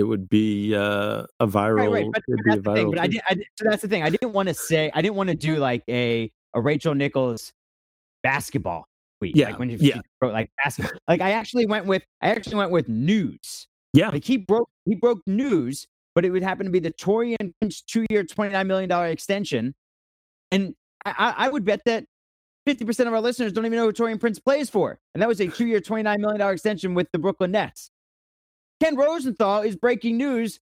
it 0.00 0.04
would 0.04 0.28
be 0.30 0.74
uh, 0.74 1.24
a 1.40 1.46
viral. 1.46 1.76
Right, 1.76 1.90
right. 1.90 2.06
But, 2.12 2.22
but 2.26 2.38
that's 2.46 2.62
the 2.62 2.74
thing. 2.74 2.90
But 2.90 2.98
I, 3.00 3.06
did, 3.06 3.20
I 3.28 3.34
did- 3.34 3.46
so 3.56 3.64
that's 3.68 3.82
the 3.82 3.88
thing. 3.88 4.02
I 4.02 4.08
didn't 4.10 4.32
want 4.32 4.48
to 4.48 4.54
say. 4.54 4.90
I 4.94 5.02
didn't 5.02 5.16
want 5.16 5.28
to 5.28 5.36
do 5.36 5.56
like 5.56 5.82
a 5.88 6.32
a 6.54 6.60
Rachel 6.60 6.94
Nichols 6.94 7.52
basketball 8.22 8.86
tweet. 9.20 9.36
Yeah, 9.36 9.50
Like 9.50 9.58
when 9.58 9.70
you 9.70 9.76
yeah. 9.80 10.00
wrote 10.20 10.32
like 10.32 10.50
basketball. 10.64 10.98
Like 11.06 11.20
I 11.20 11.32
actually 11.32 11.66
went 11.66 11.84
with. 11.86 12.02
I 12.22 12.30
actually 12.30 12.56
went 12.56 12.70
with 12.70 12.88
news. 12.88 13.66
yeah, 13.92 14.08
Like 14.08 14.24
he 14.24 14.38
broke. 14.38 14.68
He 14.86 14.94
broke 14.94 15.20
news, 15.26 15.86
but 16.14 16.24
it 16.24 16.30
would 16.30 16.42
happen 16.42 16.64
to 16.66 16.72
be 16.72 16.80
the 16.80 16.92
Taurean 16.92 17.52
Prince 17.60 17.82
two 17.82 18.06
year, 18.10 18.24
twenty 18.24 18.52
nine 18.52 18.66
million 18.66 18.88
dollar 18.88 19.08
extension, 19.08 19.74
and 20.50 20.74
I, 21.04 21.14
I, 21.18 21.46
I 21.46 21.48
would 21.50 21.64
bet 21.64 21.82
that. 21.84 22.04
50% 22.68 23.06
of 23.06 23.14
our 23.14 23.22
listeners 23.22 23.54
don't 23.54 23.64
even 23.64 23.78
know 23.78 23.86
who 23.86 23.92
Taurean 23.92 24.20
Prince 24.20 24.38
plays 24.38 24.68
for. 24.68 25.00
And 25.14 25.22
that 25.22 25.26
was 25.26 25.40
a 25.40 25.48
two 25.48 25.66
year, 25.66 25.80
$29 25.80 26.18
million 26.18 26.40
extension 26.52 26.92
with 26.92 27.08
the 27.10 27.18
Brooklyn 27.18 27.52
Nets. 27.52 27.90
Ken 28.80 28.96
Rosenthal 28.96 29.60
is 29.62 29.76
breaking 29.76 30.16
news 30.16 30.58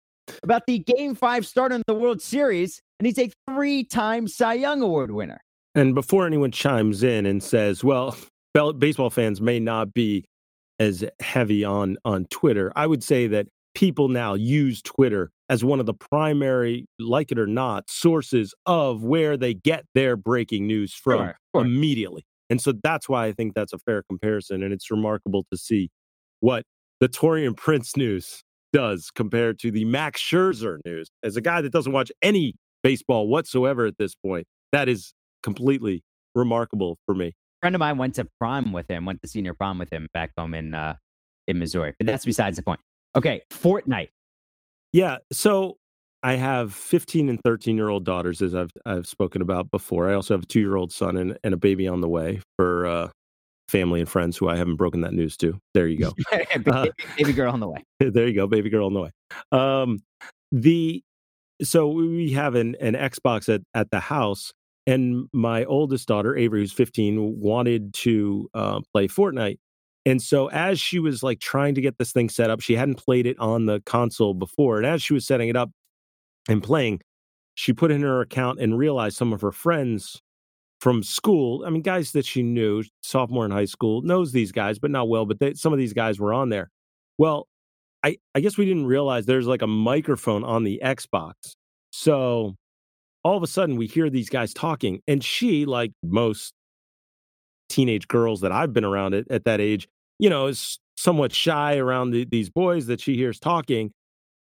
about 0.43 0.63
the 0.67 0.79
game 0.79 1.15
five 1.15 1.47
start 1.47 1.73
in 1.73 1.83
the 1.87 1.95
World 1.95 2.23
Series, 2.23 2.81
and 2.99 3.07
he's 3.07 3.19
a 3.19 3.31
three 3.49 3.85
time 3.85 4.29
Cy 4.29 4.55
Young 4.55 4.81
Award 4.83 5.11
winner. 5.11 5.41
And 5.75 5.95
before 5.95 6.27
anyone 6.27 6.53
chimes 6.53 7.03
in 7.03 7.27
and 7.27 7.43
says, 7.43 7.83
"Well, 7.83 8.17
baseball 8.79 9.11
fans 9.11 9.41
may 9.41 9.59
not 9.59 9.93
be 9.93 10.25
as 10.79 11.05
heavy 11.21 11.65
on 11.65 11.97
on 12.05 12.27
Twitter," 12.27 12.73
I 12.77 12.87
would 12.87 13.03
say 13.03 13.27
that 13.27 13.49
people 13.75 14.09
now 14.09 14.35
use 14.35 14.81
Twitter 14.81 15.31
as 15.49 15.65
one 15.65 15.81
of 15.81 15.87
the 15.87 15.95
primary, 15.95 16.87
like 17.01 17.33
it 17.33 17.39
or 17.39 17.47
not, 17.49 17.91
sources 17.91 18.55
of 18.67 19.03
where 19.03 19.37
they 19.37 19.53
get 19.53 19.85
their 19.95 20.17
breaking 20.17 20.67
news 20.67 20.95
from 20.95 21.19
Sure, 21.19 21.39
course. 21.53 21.67
immediately. 21.67 22.23
And 22.49 22.61
so 22.61 22.73
that's 22.73 23.09
why 23.09 23.27
I 23.27 23.33
think 23.33 23.55
that's 23.55 23.73
a 23.73 23.79
fair 23.79 24.03
comparison, 24.09 24.63
and 24.63 24.73
it's 24.73 24.91
remarkable 24.91 25.45
to 25.51 25.59
see 25.59 25.91
what 26.41 26.65
the 27.01 27.09
Taurean 27.09 27.57
Prince 27.57 27.97
news 27.97 28.43
does 28.73 29.11
compared 29.15 29.59
to 29.61 29.71
the 29.71 29.85
Max 29.85 30.21
Scherzer 30.21 30.79
news. 30.85 31.09
As 31.23 31.37
a 31.37 31.41
guy 31.41 31.61
that 31.61 31.73
doesn't 31.73 31.93
watch 31.93 32.11
any 32.23 32.55
baseball 32.83 33.29
whatsoever 33.29 33.87
at 33.87 33.99
this 33.99 34.15
point, 34.15 34.47
that 34.73 34.89
is 34.89 35.13
completely 35.43 36.03
remarkable 36.35 36.99
for 37.07 37.15
me. 37.15 37.29
A 37.29 37.33
friend 37.63 37.75
of 37.77 37.81
mine 37.81 37.99
went 37.99 38.15
to 38.17 38.27
prom 38.39 38.73
with 38.73 38.91
him, 38.91 39.05
went 39.05 39.23
to 39.23 39.29
senior 39.29 39.55
prom 39.55 39.79
with 39.79 39.93
him 39.93 40.09
back 40.13 40.33
home 40.37 40.55
in 40.55 40.75
uh, 40.75 40.97
in 41.47 41.59
Missouri. 41.59 41.95
But 41.99 42.07
that's 42.07 42.25
besides 42.25 42.57
the 42.57 42.63
point. 42.63 42.81
Okay, 43.17 43.43
Fortnite. 43.51 44.09
Yeah. 44.93 45.19
So 45.33 45.77
I 46.23 46.35
have 46.35 46.75
15 46.75 47.29
and 47.29 47.41
13 47.45 47.77
year 47.77 47.89
old 47.89 48.05
daughters, 48.05 48.43
as 48.43 48.55
I've 48.55 48.71
I've 48.85 49.07
spoken 49.07 49.43
about 49.43 49.71
before. 49.71 50.11
I 50.11 50.15
also 50.15 50.35
have 50.35 50.45
a 50.45 50.47
two 50.47 50.61
year 50.61 50.77
old 50.77 50.93
son 50.93 51.17
and, 51.17 51.39
and 51.45 51.55
a 51.55 51.57
baby 51.57 51.87
on 51.87 52.01
the 52.01 52.09
way 52.09 52.41
for 52.57 52.87
uh, 52.87 53.09
family 53.75 53.99
and 53.99 54.09
friends 54.09 54.37
who 54.37 54.49
I 54.49 54.57
haven't 54.57 54.77
broken 54.77 55.01
that 55.01 55.15
news 55.15 55.37
to. 55.39 55.59
There 55.75 55.89
you 55.89 55.99
go. 55.99 56.13
baby, 56.31 56.71
Uh, 56.71 56.87
baby 57.19 57.33
girl 57.33 57.53
on 57.53 57.59
the 57.59 57.67
way. 57.67 57.83
there 57.99 58.29
you 58.29 58.33
go, 58.33 58.47
baby 58.47 58.71
girl 58.71 58.87
on 58.87 58.95
the 58.95 59.01
way. 59.01 59.11
Um, 59.51 59.99
the 60.53 61.03
so 61.61 61.89
we 61.89 62.31
have 62.33 62.55
an 62.55 62.77
an 62.81 62.95
Xbox 62.95 63.53
at 63.53 63.63
at 63.75 63.91
the 63.91 63.99
house, 63.99 64.53
and 64.87 65.27
my 65.33 65.65
oldest 65.65 66.07
daughter 66.07 66.37
Avery, 66.37 66.61
who's 66.61 66.73
15, 66.73 67.41
wanted 67.41 67.93
to 67.95 68.49
uh, 68.55 68.81
play 68.93 69.09
Fortnite. 69.09 69.59
And 70.07 70.23
so 70.23 70.49
as 70.51 70.79
she 70.79 71.01
was 71.01 71.25
like 71.25 71.41
trying 71.41 71.75
to 71.75 71.81
get 71.81 71.99
this 71.99 72.13
thing 72.13 72.29
set 72.29 72.51
up, 72.51 72.61
she 72.61 72.77
hadn't 72.77 72.97
played 72.97 73.27
it 73.27 73.39
on 73.41 73.67
the 73.67 73.81
console 73.87 74.35
before, 74.35 74.77
and 74.77 74.87
as 74.87 75.03
she 75.03 75.15
was 75.15 75.27
setting 75.27 75.49
it 75.49 75.57
up 75.57 75.71
and 76.49 76.63
playing, 76.63 77.01
she 77.57 77.73
put 77.73 77.91
in 77.91 78.03
her 78.03 78.21
account 78.21 78.61
and 78.61 78.79
realized 78.79 79.17
some 79.17 79.33
of 79.33 79.41
her 79.41 79.53
friends 79.53 80.21
from 80.85 81.03
school, 81.03 81.65
I 81.67 81.71
mean, 81.71 81.81
guys 81.81 82.13
that 82.13 82.27
she 82.27 82.43
knew, 82.43 82.85
sophomore 83.03 83.47
in 83.47 83.51
high 83.51 83.65
school, 83.65 84.03
knows 84.03 84.33
these 84.33 84.53
guys, 84.53 84.79
but 84.79 84.91
not 84.91 85.09
well. 85.09 85.25
But 85.25 85.39
they, 85.39 85.55
some 85.55 85.73
of 85.73 85.79
these 85.79 85.95
guys 85.95 86.21
were 86.21 86.35
on 86.35 86.51
there. 86.51 86.71
Well, 87.17 87.49
I, 88.03 88.19
I 88.35 88.41
guess 88.41 88.59
we 88.59 88.67
didn't 88.67 88.85
realize 88.85 89.25
there's 89.25 89.47
like 89.47 89.63
a 89.63 89.67
microphone 89.67 90.45
on 90.45 90.63
the 90.63 90.83
Xbox. 90.85 91.33
So 91.91 92.55
all 93.23 93.35
of 93.35 93.43
a 93.43 93.47
sudden 93.47 93.77
we 93.77 93.87
hear 93.87 94.11
these 94.11 94.29
guys 94.29 94.53
talking, 94.53 95.01
and 95.09 95.25
she, 95.25 95.65
like 95.65 95.91
most 96.03 96.53
teenage 97.71 98.07
girls 98.07 98.43
that 98.43 98.53
I've 98.53 98.75
been 98.75 98.85
around 98.85 99.15
at, 99.15 99.31
at 99.31 99.45
that 99.47 99.63
age, 99.63 99.89
you 100.19 100.29
know, 100.29 100.49
is 100.49 100.79
somewhat 100.99 101.33
shy 101.33 101.79
around 101.79 102.11
the, 102.11 102.27
these 102.27 102.51
boys 102.51 102.89
that 102.89 103.01
she 103.01 103.17
hears 103.17 103.41
talking. 103.41 103.91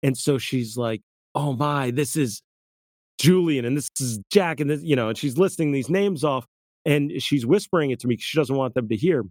And 0.02 0.14
so 0.14 0.36
she's 0.36 0.76
like, 0.76 1.00
oh 1.34 1.54
my, 1.54 1.90
this 1.90 2.16
is 2.16 2.42
Julian 3.24 3.64
and 3.64 3.76
this 3.76 3.88
is 3.98 4.20
Jack 4.30 4.60
and 4.60 4.68
this, 4.68 4.82
you 4.82 4.94
know, 4.94 5.08
and 5.08 5.16
she's 5.16 5.38
listing 5.38 5.72
these 5.72 5.88
names 5.88 6.24
off 6.24 6.46
and 6.84 7.10
she's 7.22 7.46
whispering 7.46 7.90
it 7.90 8.00
to 8.00 8.06
me 8.06 8.18
she 8.18 8.36
doesn't 8.36 8.54
want 8.54 8.74
them 8.74 8.86
to 8.88 8.96
hear. 8.96 9.24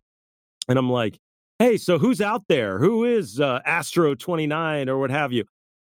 And 0.67 0.79
I'm 0.79 0.89
like, 0.89 1.19
hey, 1.59 1.77
so 1.77 1.99
who's 1.99 2.19
out 2.19 2.43
there? 2.49 2.79
Who 2.79 3.03
is 3.03 3.39
uh, 3.39 3.59
Astro 3.65 4.15
29 4.15 4.89
or 4.89 4.97
what 4.97 5.11
have 5.11 5.31
you? 5.31 5.45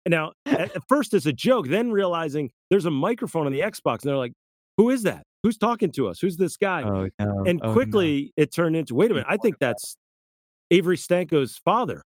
Now, 0.08 0.32
at, 0.46 0.72
first, 0.88 1.12
it's 1.12 1.26
a 1.26 1.32
joke, 1.32 1.68
then 1.68 1.90
realizing 1.90 2.50
there's 2.70 2.86
a 2.86 2.90
microphone 2.90 3.44
on 3.44 3.52
the 3.52 3.60
Xbox, 3.60 4.02
and 4.02 4.08
they're 4.08 4.16
like, 4.16 4.32
who 4.78 4.88
is 4.88 5.02
that? 5.02 5.24
Who's 5.42 5.58
talking 5.58 5.92
to 5.92 6.08
us? 6.08 6.20
Who's 6.20 6.38
this 6.38 6.56
guy? 6.56 6.82
Oh 6.82 7.08
no! 7.18 7.44
and 7.46 7.60
quickly 7.60 8.32
it 8.36 8.50
turned 8.52 8.76
into 8.76 8.94
wait 8.94 9.10
a 9.10 9.14
minute, 9.14 9.26
I 9.28 9.36
think 9.36 9.58
that's 9.58 9.96
Avery 10.70 10.96
Stanko's 10.96 11.58
father. 11.58 12.02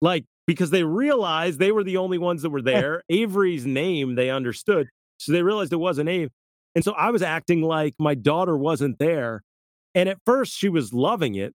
Like, 0.00 0.24
because 0.48 0.70
they 0.70 0.82
realized 0.82 1.60
they 1.60 1.72
were 1.72 1.84
the 1.84 1.96
only 1.96 2.18
ones 2.18 2.42
that 2.42 2.50
were 2.50 2.62
there. 2.74 3.04
Avery's 3.08 3.66
name 3.66 4.16
they 4.16 4.30
understood. 4.30 4.88
So 5.18 5.32
they 5.32 5.42
realized 5.42 5.72
it 5.72 5.76
wasn't 5.76 6.08
Abe. 6.08 6.30
And 6.74 6.84
so 6.84 6.92
I 6.92 7.10
was 7.10 7.22
acting 7.22 7.62
like 7.62 7.94
my 7.98 8.14
daughter 8.14 8.56
wasn't 8.56 8.98
there. 8.98 9.42
And 9.94 10.08
at 10.08 10.18
first 10.24 10.56
she 10.56 10.68
was 10.68 10.92
loving 10.92 11.34
it. 11.34 11.54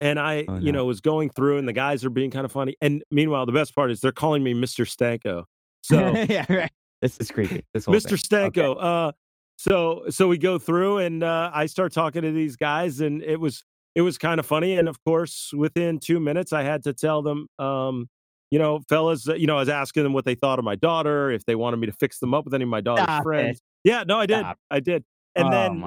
And 0.00 0.18
I, 0.18 0.44
Oh, 0.48 0.58
you 0.58 0.70
know, 0.72 0.84
was 0.84 1.00
going 1.00 1.30
through 1.30 1.58
and 1.58 1.66
the 1.66 1.72
guys 1.72 2.04
are 2.04 2.10
being 2.10 2.30
kind 2.30 2.44
of 2.44 2.52
funny. 2.52 2.76
And 2.82 3.02
meanwhile, 3.10 3.46
the 3.46 3.52
best 3.52 3.74
part 3.74 3.90
is 3.90 4.00
they're 4.00 4.12
calling 4.12 4.42
me 4.42 4.52
Mr. 4.52 4.84
Stanko. 4.86 5.44
So 5.82 5.98
yeah, 6.28 6.44
right. 6.48 6.70
This 7.00 7.18
is 7.18 7.30
creepy. 7.30 7.64
This 7.72 7.84
whole 7.84 7.94
Mr. 7.94 8.20
thing. 8.28 8.50
Stanko. 8.52 8.76
Uh, 8.82 9.12
so 9.56 10.04
so 10.10 10.26
we 10.26 10.38
go 10.38 10.58
through 10.58 10.98
and 10.98 11.22
uh, 11.22 11.50
I 11.54 11.66
start 11.66 11.92
talking 11.92 12.22
to 12.22 12.32
these 12.32 12.56
guys, 12.56 13.00
and 13.00 13.22
it 13.22 13.38
was 13.38 13.62
it 13.94 14.00
was 14.00 14.18
kind 14.18 14.40
of 14.40 14.46
funny. 14.46 14.76
And 14.76 14.88
of 14.88 15.02
course, 15.04 15.52
within 15.56 16.00
two 16.00 16.18
minutes, 16.18 16.52
I 16.52 16.62
had 16.62 16.82
to 16.84 16.92
tell 16.92 17.22
them, 17.22 17.46
um, 17.58 18.08
you 18.50 18.58
know, 18.58 18.80
fellas, 18.88 19.28
uh, 19.28 19.34
you 19.34 19.46
know, 19.46 19.56
I 19.56 19.60
was 19.60 19.68
asking 19.68 20.02
them 20.04 20.12
what 20.12 20.24
they 20.24 20.34
thought 20.34 20.58
of 20.58 20.64
my 20.64 20.76
daughter, 20.76 21.30
if 21.30 21.44
they 21.44 21.54
wanted 21.54 21.78
me 21.78 21.86
to 21.86 21.92
fix 21.92 22.18
them 22.18 22.34
up 22.34 22.44
with 22.44 22.54
any 22.54 22.64
of 22.64 22.70
my 22.70 22.80
daughter's 22.80 23.04
Stop 23.04 23.20
it. 23.20 23.24
friends. 23.24 23.62
Yeah, 23.84 24.04
no, 24.06 24.18
I 24.20 24.26
did, 24.26 24.40
Stop. 24.40 24.58
I 24.70 24.80
did. 24.80 25.04
And 25.36 25.48
oh 25.48 25.50
then 25.50 25.82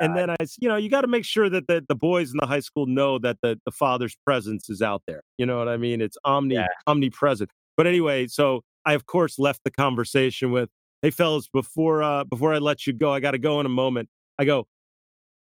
and 0.00 0.16
then 0.16 0.30
I, 0.30 0.36
you 0.60 0.68
know, 0.68 0.76
you 0.76 0.88
got 0.88 1.00
to 1.00 1.08
make 1.08 1.24
sure 1.24 1.50
that 1.50 1.66
the, 1.66 1.84
the 1.88 1.96
boys 1.96 2.30
in 2.30 2.36
the 2.40 2.46
high 2.46 2.60
school 2.60 2.86
know 2.86 3.18
that 3.18 3.38
the, 3.42 3.58
the 3.64 3.72
father's 3.72 4.16
presence 4.24 4.70
is 4.70 4.80
out 4.80 5.02
there. 5.08 5.22
You 5.38 5.46
know 5.46 5.58
what 5.58 5.68
I 5.68 5.76
mean? 5.76 6.00
It's 6.00 6.16
omni 6.24 6.54
Yeah. 6.54 6.68
omnipresent. 6.86 7.50
But 7.76 7.88
anyway, 7.88 8.28
so 8.28 8.62
I 8.84 8.92
of 8.94 9.06
course 9.06 9.40
left 9.40 9.62
the 9.64 9.72
conversation 9.72 10.52
with, 10.52 10.68
"Hey 11.02 11.10
fellas, 11.10 11.48
before 11.48 12.02
uh 12.04 12.22
before 12.24 12.54
I 12.54 12.58
let 12.58 12.86
you 12.86 12.92
go, 12.92 13.12
I 13.12 13.18
got 13.18 13.32
to 13.32 13.38
go 13.38 13.58
in 13.58 13.66
a 13.66 13.70
moment." 13.70 14.08
I 14.38 14.44
go, 14.44 14.66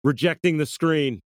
rejecting 0.02 0.56
the 0.58 0.66
screen. 0.66 1.20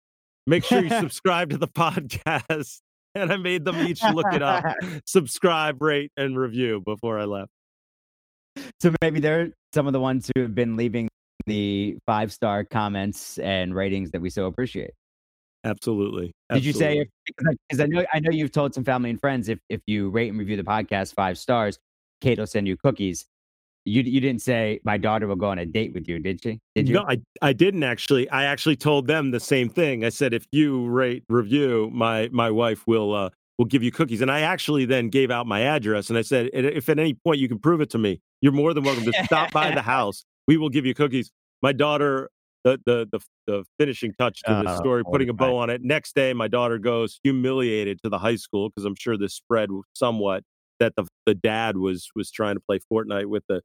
Make 0.47 0.65
sure 0.65 0.83
you 0.83 0.91
subscribe 1.01 1.51
to 1.51 1.59
the 1.59 1.69
podcast. 1.69 2.81
And 3.15 3.33
I 3.33 3.37
made 3.37 3.65
them 3.65 3.77
each 3.87 4.03
look 4.03 4.33
it 4.33 4.43
up, 4.43 4.65
subscribe, 5.07 5.81
rate, 5.81 6.11
and 6.17 6.37
review 6.39 6.83
before 6.85 7.19
I 7.19 7.25
left. 7.25 7.51
so 8.81 8.93
maybe 9.03 9.21
they're 9.21 9.51
some 9.73 9.87
of 9.87 9.93
the 9.93 10.01
ones 10.01 10.31
who 10.35 10.43
have 10.43 10.55
been 10.55 10.77
leaving 10.77 11.09
the 11.47 11.97
five 12.07 12.33
star 12.33 12.65
comments 12.65 13.39
and 13.39 13.75
ratings 13.75 14.11
that 14.13 14.21
we 14.21 14.31
so 14.31 14.47
appreciate. 14.47 14.93
Absolutely. 15.65 16.33
Did 16.53 16.65
you 16.65 16.73
say 16.73 17.07
because 17.27 17.81
I 17.81 17.87
know 17.87 18.05
I 18.13 18.21
know 18.21 18.31
you've 18.31 18.53
told 18.53 18.75
some 18.75 18.85
family 18.85 19.11
and 19.11 19.21
friends 19.21 19.49
if 19.49 19.59
if 19.71 19.81
you 19.87 20.11
rate 20.11 20.29
and 20.29 20.39
review 20.39 20.57
the 20.57 20.63
podcast 20.63 21.15
five 21.15 21.39
stars, 21.39 21.79
Kate 22.21 22.39
will 22.39 22.47
send 22.47 22.69
you 22.69 22.77
cookies. 22.77 23.27
You 23.85 24.03
you 24.03 24.21
didn't 24.21 24.43
say 24.43 24.81
my 24.85 24.97
daughter 24.97 25.27
will 25.27 25.37
go 25.37 25.49
on 25.49 25.59
a 25.59 25.67
date 25.67 25.93
with 25.93 26.09
you, 26.09 26.19
did 26.19 26.43
she? 26.43 26.61
Did 26.75 26.89
you? 26.89 26.95
No, 26.95 27.05
I 27.07 27.21
I 27.43 27.53
didn't 27.53 27.83
actually. 27.83 28.29
I 28.31 28.45
actually 28.45 28.77
told 28.77 29.07
them 29.07 29.31
the 29.31 29.41
same 29.41 29.69
thing. 29.69 30.05
I 30.05 30.09
said 30.09 30.33
if 30.33 30.47
you 30.53 30.87
rate 30.89 31.25
review, 31.29 31.91
my 31.93 32.29
my 32.33 32.51
wife 32.51 32.87
will 32.87 33.15
uh 33.15 33.31
will 33.59 33.67
give 33.67 33.83
you 33.83 33.93
cookies. 33.93 34.21
And 34.21 34.31
I 34.31 34.41
actually 34.41 34.85
then 34.85 35.09
gave 35.09 35.31
out 35.31 35.47
my 35.47 35.61
address 35.61 36.09
and 36.09 36.19
I 36.19 36.23
said 36.23 36.51
if 36.53 36.89
at 36.89 36.99
any 36.99 37.15
point 37.15 37.39
you 37.39 37.49
can 37.49 37.59
prove 37.59 37.81
it 37.81 37.91
to 37.91 37.99
me, 37.99 38.21
you're 38.41 38.53
more 38.53 38.75
than 38.75 38.85
welcome 38.85 39.05
to 39.05 39.25
stop 39.25 39.53
by 39.53 39.71
the 39.71 39.83
house. 39.95 40.25
We 40.49 40.57
will 40.57 40.71
give 40.71 40.87
you 40.87 40.95
cookies. 40.95 41.31
My 41.63 41.73
daughter 41.73 42.31
the 42.65 42.81
the 42.87 43.07
the, 43.13 43.21
the 43.47 43.65
finishing 43.79 44.15
touch 44.19 44.43
to 44.45 44.63
the 44.65 44.71
uh, 44.71 44.77
story, 44.79 45.05
putting 45.05 45.29
a 45.29 45.35
bow 45.35 45.57
on 45.57 45.71
it. 45.71 45.83
Next 45.83 46.15
day, 46.15 46.33
my 46.33 46.49
daughter 46.49 46.79
goes 46.79 47.21
humiliated 47.23 48.01
to 48.03 48.09
the 48.09 48.19
high 48.19 48.37
school 48.37 48.71
because 48.71 48.85
I'm 48.85 48.97
sure 48.99 49.17
this 49.17 49.35
spread 49.35 49.69
somewhat 49.93 50.43
that 50.81 50.95
the 50.97 51.07
the 51.27 51.35
dad 51.35 51.77
was 51.77 52.09
was 52.17 52.31
trying 52.31 52.57
to 52.57 52.61
play 52.61 52.81
Fortnite 52.91 53.27
with 53.27 53.45
the 53.49 53.61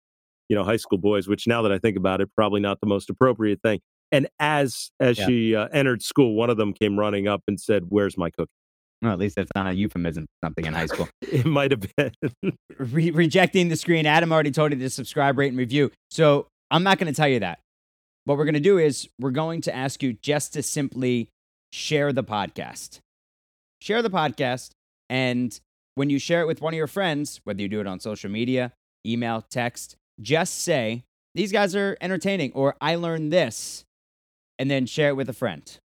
you 0.50 0.56
know 0.56 0.64
high 0.64 0.78
school 0.78 0.98
boys, 0.98 1.28
which 1.28 1.48
now 1.48 1.62
that 1.62 1.72
I 1.72 1.78
think 1.78 1.96
about 1.96 2.22
it, 2.22 2.30
probably 2.36 2.60
not 2.60 2.80
the 2.82 2.88
most 2.88 3.10
appropriate 3.10 3.62
thing. 3.62 3.80
And 4.12 4.28
as 4.40 4.90
as 5.00 5.20
yeah. 5.20 5.28
she 5.28 5.56
uh, 5.56 5.68
entered 5.72 6.02
school, 6.02 6.36
one 6.36 6.50
of 6.50 6.58
them 6.58 6.74
came 6.74 7.00
running 7.00 7.28
up 7.28 7.44
and 7.48 7.60
said, 7.60 7.86
"Where's 7.90 8.18
my 8.18 8.30
cookie?" 8.32 8.52
Well, 9.02 9.14
at 9.14 9.20
least 9.20 9.36
that's 9.36 9.52
not 9.56 9.68
a 9.68 9.74
euphemism 9.74 10.26
for 10.26 10.48
something 10.48 10.66
in 10.66 10.74
high 10.74 10.88
school. 10.88 11.08
it 11.22 11.46
might 11.46 11.72
have 11.72 11.86
been. 11.96 12.12
Re- 12.78 13.12
rejecting 13.12 13.70
the 13.70 13.78
screen. 13.78 14.06
Adam 14.06 14.32
already 14.32 14.52
told 14.52 14.74
you 14.74 14.80
to 14.80 14.90
subscribe, 14.90 15.38
rate, 15.38 15.50
and 15.50 15.58
review. 15.58 15.92
So 16.10 16.48
I'm 16.70 16.84
not 16.84 17.00
going 17.00 17.12
to 17.12 17.16
tell 17.16 17.28
you 17.28 17.40
that. 17.40 17.60
What 18.26 18.38
we're 18.38 18.46
going 18.46 18.56
to 18.56 18.60
do 18.60 18.78
is 18.78 19.08
we're 19.20 19.32
going 19.32 19.62
to 19.62 19.76
ask 19.76 20.04
you 20.04 20.14
just 20.14 20.54
to 20.54 20.64
simply 20.64 21.30
share 21.72 22.12
the 22.12 22.24
podcast. 22.24 23.00
Share 23.82 24.02
the 24.02 24.10
podcast. 24.10 24.72
And 25.10 25.58
when 25.96 26.10
you 26.10 26.20
share 26.20 26.42
it 26.42 26.48
with 26.48 26.62
one 26.62 26.74
of 26.74 26.78
your 26.78 26.88
friends, 26.88 27.40
whether 27.46 27.62
you 27.62 27.70
do 27.70 27.80
it 27.80 27.88
on 27.88 28.00
social 28.00 28.30
media, 28.30 28.74
email, 29.06 29.46
text, 29.50 29.96
just 30.22 30.62
say, 30.62 31.04
These 31.36 31.52
guys 31.52 31.76
are 31.76 31.98
entertaining, 32.02 32.52
or 32.54 32.76
I 32.82 32.96
learned 32.96 33.32
this, 33.32 33.86
and 34.58 34.70
then 34.70 34.86
share 34.86 35.10
it 35.10 35.16
with 35.16 35.30
a 35.30 35.34
friend. 35.34 35.80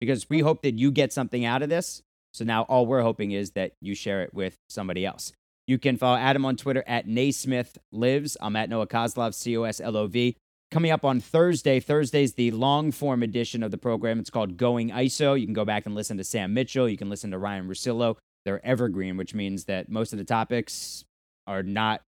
Because 0.00 0.28
we 0.30 0.40
hope 0.40 0.62
that 0.62 0.78
you 0.78 0.90
get 0.90 1.12
something 1.12 1.44
out 1.44 1.62
of 1.62 1.68
this. 1.68 2.02
So 2.32 2.44
now 2.44 2.62
all 2.62 2.86
we're 2.86 3.02
hoping 3.02 3.32
is 3.32 3.52
that 3.52 3.72
you 3.80 3.94
share 3.94 4.22
it 4.22 4.32
with 4.32 4.56
somebody 4.68 5.04
else. 5.04 5.32
You 5.66 5.78
can 5.78 5.96
follow 5.96 6.16
Adam 6.16 6.44
on 6.44 6.56
Twitter 6.56 6.82
at 6.86 7.06
Naismith 7.06 7.78
Lives. 7.92 8.36
I'm 8.40 8.56
at 8.56 8.68
Noah 8.68 8.86
Coslov, 8.86 9.34
C 9.34 9.56
O 9.56 9.64
S 9.64 9.80
L 9.80 9.96
O 9.96 10.06
V. 10.06 10.36
Coming 10.70 10.90
up 10.90 11.04
on 11.04 11.20
Thursday. 11.20 11.80
Thursday's 11.80 12.34
the 12.34 12.50
long 12.52 12.92
form 12.92 13.22
edition 13.22 13.62
of 13.62 13.70
the 13.70 13.78
program. 13.78 14.20
It's 14.20 14.30
called 14.30 14.56
Going 14.56 14.90
ISO. 14.90 15.38
You 15.38 15.46
can 15.46 15.54
go 15.54 15.64
back 15.64 15.86
and 15.86 15.94
listen 15.94 16.16
to 16.16 16.24
Sam 16.24 16.54
Mitchell. 16.54 16.88
You 16.88 16.96
can 16.96 17.10
listen 17.10 17.30
to 17.32 17.38
Ryen 17.38 17.68
Russillo. 17.68 18.16
They're 18.44 18.64
evergreen, 18.64 19.16
which 19.16 19.34
means 19.34 19.64
that 19.64 19.88
most 19.88 20.12
of 20.12 20.18
the 20.18 20.24
topics 20.24 21.04
are 21.46 21.62
not 21.62 22.02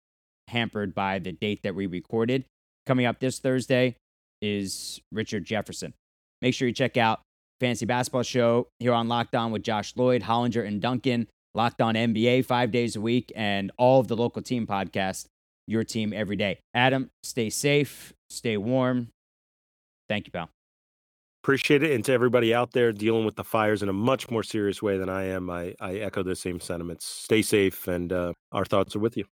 hampered 0.52 0.94
by 0.94 1.20
the 1.20 1.32
date 1.32 1.64
that 1.64 1.76
we 1.76 1.88
recorded. 1.88 2.46
Coming 2.86 3.06
up 3.06 3.20
this 3.20 3.40
Thursday 3.40 3.96
is 4.42 5.00
Richard 5.12 5.46
Jefferson. 5.46 5.94
Make 6.42 6.54
sure 6.54 6.68
you 6.68 6.74
check 6.74 6.98
out 6.98 7.22
Fantasy 7.60 7.86
Basketball 7.86 8.24
Show 8.24 8.68
here 8.80 8.94
on 8.94 9.08
Locked 9.08 9.36
On 9.36 9.52
with 9.52 9.64
Josh 9.64 9.94
Lloyd, 9.96 10.24
Hollinger, 10.24 10.66
and 10.66 10.82
Duncan. 10.82 11.28
Locked 11.54 11.82
On 11.82 11.96
NBA 11.96 12.46
five 12.46 12.72
days 12.72 12.96
a 12.96 13.02
week, 13.02 13.32
and 13.36 13.72
all 13.78 14.00
of 14.00 14.08
the 14.08 14.16
local 14.16 14.42
team 14.42 14.66
podcasts, 14.66 15.26
your 15.68 15.84
team 15.84 16.14
every 16.14 16.38
day. 16.38 16.60
Adam, 16.74 17.10
stay 17.24 17.50
safe, 17.50 18.14
stay 18.30 18.56
warm. 18.56 19.10
Thank 20.08 20.28
you, 20.28 20.32
pal. 20.32 20.50
Appreciate 21.44 21.84
it. 21.84 21.92
And 21.92 22.06
to 22.06 22.14
everybody 22.14 22.54
out 22.54 22.72
there 22.72 22.92
dealing 22.92 23.26
with 23.26 23.36
the 23.36 23.44
fires 23.44 23.84
in 23.84 23.90
a 23.90 23.94
much 23.94 24.30
more 24.30 24.44
serious 24.44 24.82
way 24.82 24.98
than 24.98 25.10
I 25.10 25.26
am, 25.26 25.50
I, 25.50 25.76
I 25.80 25.96
echo 25.96 26.24
the 26.24 26.36
same 26.36 26.60
sentiments. 26.60 27.06
Stay 27.06 27.42
safe, 27.42 27.88
and 27.88 28.14
uh, 28.14 28.34
our 28.52 28.64
thoughts 28.64 28.96
are 28.96 29.00
with 29.00 29.18
you. 29.18 29.26